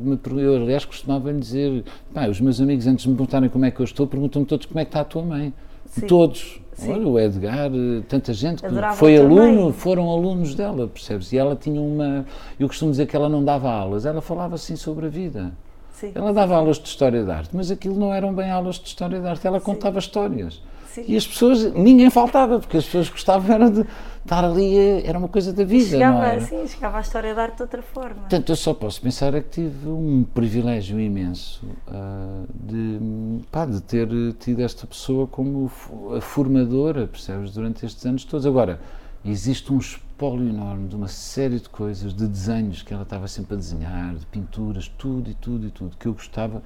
[0.00, 3.70] me, eu aliás costumava dizer, pá, os meus amigos antes de me perguntarem como é
[3.70, 5.52] que eu estou, perguntam-me todos como é que está a tua mãe.
[5.86, 6.06] Sim.
[6.06, 6.60] Todos.
[6.72, 6.92] Sim.
[6.92, 7.70] Olha, o Edgar,
[8.08, 11.32] tanta gente que foi aluno, foram alunos dela, percebes?
[11.32, 12.24] E ela tinha uma.
[12.58, 15.52] Eu costumo dizer que ela não dava aulas, ela falava assim sobre a vida.
[15.92, 16.12] Sim.
[16.14, 19.18] Ela dava aulas de história de arte, mas aquilo não eram bem aulas de história
[19.18, 20.62] de arte, ela contava histórias.
[21.06, 23.84] E as pessoas, ninguém faltava, porque as pessoas gostavam era de
[24.22, 25.90] estar ali, era uma coisa da vida.
[25.90, 26.40] Chegava, não era?
[26.40, 28.20] Sim, chegava à história da arte de outra forma.
[28.20, 33.80] Portanto, eu só posso pensar é que tive um privilégio imenso uh, de, pá, de
[33.80, 34.08] ter
[34.38, 35.70] tido esta pessoa como
[36.16, 38.46] a formadora, percebes, durante estes anos todos.
[38.46, 38.80] Agora,
[39.24, 43.54] existe um espólio enorme de uma série de coisas, de desenhos que ela estava sempre
[43.54, 46.62] a desenhar, de pinturas, tudo e tudo e tudo, que eu gostava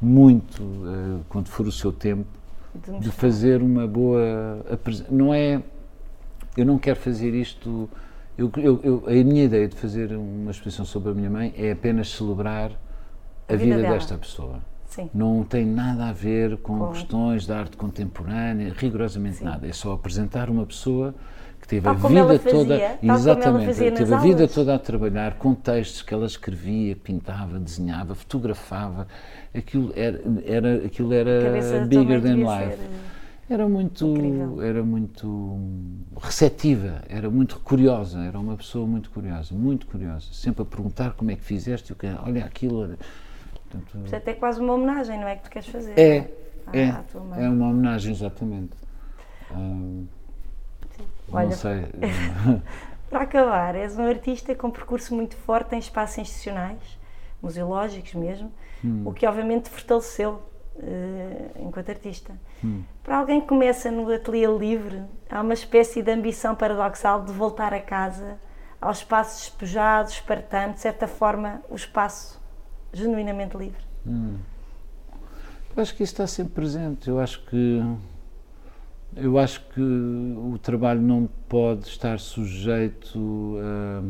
[0.00, 2.26] muito, uh, quando for o seu tempo,
[2.74, 4.64] de, de fazer uma boa
[5.10, 5.62] não é
[6.56, 7.88] eu não quero fazer isto
[8.36, 11.72] eu, eu, eu, a minha ideia de fazer uma exposição sobre a minha mãe é
[11.72, 12.72] apenas celebrar
[13.48, 15.10] a, a vida, vida desta pessoa Sim.
[15.14, 19.44] não tem nada a ver com, com, questões de arte contemporânea rigorosamente Sim.
[19.44, 21.14] nada é só apresentar uma pessoa
[21.60, 25.54] que teve tal a vida toda fazia, exatamente teve a vida toda a trabalhar com
[25.54, 29.06] textos que ela escrevia pintava desenhava fotografava
[29.54, 32.78] aquilo era, era, aquilo era bigger than life.
[33.52, 34.62] Era muito, incrível.
[34.62, 35.58] era muito
[36.18, 41.30] receptiva, era muito curiosa, era uma pessoa muito curiosa, muito curiosa, sempre a perguntar como
[41.30, 41.94] é que fizeste,
[42.24, 42.96] olha aquilo.
[43.68, 45.98] Portanto, Portanto, é quase uma homenagem, não é que tu queres fazer?
[45.98, 46.30] É,
[46.72, 46.94] é,
[47.36, 48.72] é uma homenagem, exatamente.
[49.54, 50.06] Hum,
[51.30, 51.84] olha, não sei.
[53.10, 56.98] para acabar, és um artista com percurso muito forte em espaços institucionais,
[57.42, 58.50] museológicos mesmo,
[58.82, 59.02] hum.
[59.04, 60.40] o que obviamente fortaleceu
[60.76, 62.32] uh, enquanto artista.
[62.64, 62.82] Hum.
[63.02, 67.72] Para alguém que começa no ateliê livre, há uma espécie de ambição paradoxal de voltar
[67.72, 68.38] a casa,
[68.80, 72.40] aos espaços despejados, espartanos, de certa forma, o espaço
[72.92, 73.82] genuinamente livre.
[74.06, 74.38] Hum.
[75.74, 77.08] Eu acho que isso está sempre presente.
[77.08, 77.80] Eu acho que
[79.14, 84.02] eu acho que o trabalho não pode estar sujeito a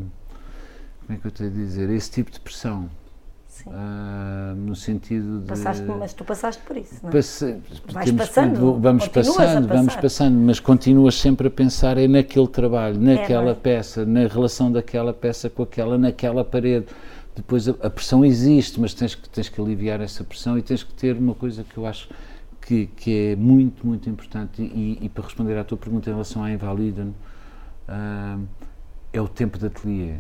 [1.07, 2.89] como é que eu tenho a dizer, a esse tipo de pressão.
[3.67, 5.47] Uh, no sentido de.
[5.47, 7.13] Passaste, mas tu passaste por isso, não é?
[7.13, 7.59] Passe,
[7.93, 13.51] Vais passando, vamos passando, vamos passando, mas continuas sempre a pensar é naquele trabalho, naquela
[13.51, 16.87] é, peça, na relação daquela peça com aquela, naquela parede.
[17.37, 20.83] Depois a, a, pressão existe, mas tens que, tens que aliviar essa pressão e tens
[20.83, 22.09] que ter uma coisa que eu acho
[22.61, 24.63] que, que é muito, muito importante.
[24.63, 27.15] E, e, para responder à tua pergunta em relação à Invaliden,
[27.89, 28.43] uh,
[29.13, 30.17] é o tempo de ateliê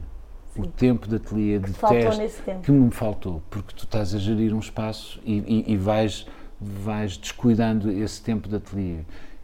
[0.56, 4.58] o tempo de ateliê, de teste, que me faltou, porque tu estás a gerir um
[4.58, 6.26] espaço e, e, e vais,
[6.60, 8.98] vais descuidando esse tempo de ateliê.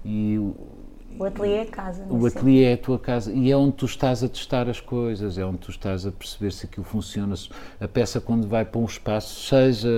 [0.05, 0.39] E
[1.19, 2.07] o ateliê é a casa.
[2.09, 5.37] O ateliê é a tua casa e é onde tu estás a testar as coisas,
[5.37, 7.35] é onde tu estás a perceber se aquilo funciona.
[7.81, 9.89] A peça, quando vai para um espaço, seja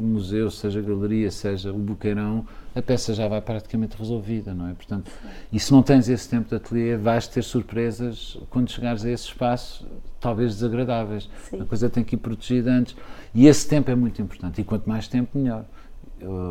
[0.00, 2.44] museu, seja galeria, seja o buqueirão,
[2.74, 4.74] a peça já vai praticamente resolvida, não é?
[4.74, 5.10] Portanto,
[5.52, 9.26] e se não tens esse tempo de ateliê, vais ter surpresas quando chegares a esse
[9.26, 9.86] espaço,
[10.20, 11.28] talvez desagradáveis.
[11.48, 11.60] Sim.
[11.60, 12.96] A coisa tem que ir protegida antes.
[13.34, 14.60] E esse tempo é muito importante.
[14.60, 15.64] E quanto mais tempo, melhor.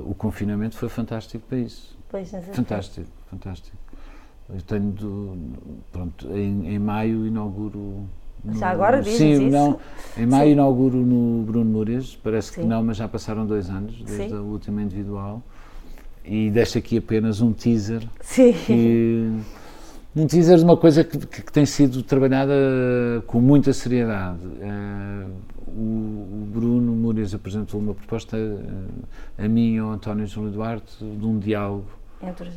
[0.06, 1.98] O confinamento foi fantástico para isso.
[2.10, 3.76] Pois, fantástico, fantástico.
[4.50, 5.38] Eu tenho, do,
[5.92, 8.08] pronto, em, em maio inauguro
[8.44, 9.50] no, já agora dizes sim, isso?
[9.50, 9.80] Não,
[10.18, 10.54] em maio sim.
[10.54, 12.62] inauguro no Bruno Moreiras, parece sim.
[12.62, 14.38] que não, mas já passaram dois anos desde sim.
[14.38, 15.44] a última individual
[16.24, 18.54] e deixo aqui apenas um teaser Sim.
[18.54, 19.32] que
[20.18, 22.54] Um teaser de uma coisa que, que, tem sido trabalhada
[23.28, 24.40] com muita seriedade.
[24.44, 25.32] Uh,
[25.68, 29.04] o, Bruno Moures apresentou uma proposta uh,
[29.38, 31.86] a mim e ao António Júlio Duarte de um diálogo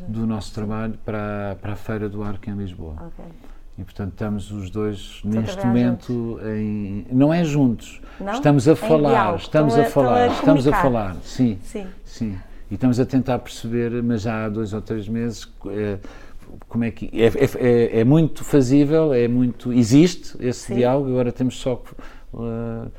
[0.09, 2.95] do nosso trabalho para, para a Feira do Arco em Lisboa.
[2.95, 3.31] Okay.
[3.77, 6.47] E portanto estamos os dois neste momento juntos.
[6.47, 7.07] em.
[7.13, 8.01] Não é juntos.
[8.19, 8.33] Não?
[8.33, 11.87] Estamos a falar, estamos a, a falar, estamos a falar, sim, sim.
[12.07, 12.39] Sim.
[12.71, 15.99] E estamos a tentar perceber, mas já há dois ou três meses, é,
[16.69, 17.11] como é que.
[17.13, 19.73] É, é, é, é, muito fazível, é muito.
[19.73, 20.75] Existe esse sim.
[20.77, 21.93] diálogo, agora temos só que.
[22.33, 22.91] Uh,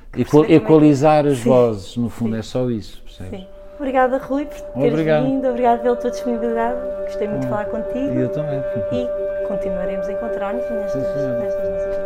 [0.50, 1.50] equalizar as Sim.
[1.50, 2.40] vozes, no fundo, Sim.
[2.40, 3.40] é só isso, percebes?
[3.40, 3.48] Sim.
[3.80, 5.26] Obrigada, Rui, por teres Obrigado.
[5.26, 8.14] vindo, obrigado pela tua disponibilidade, gostei muito de falar contigo.
[8.14, 8.60] E eu também.
[8.92, 11.02] E continuaremos a encontrar-nos nestas,
[11.40, 12.01] nestas nossas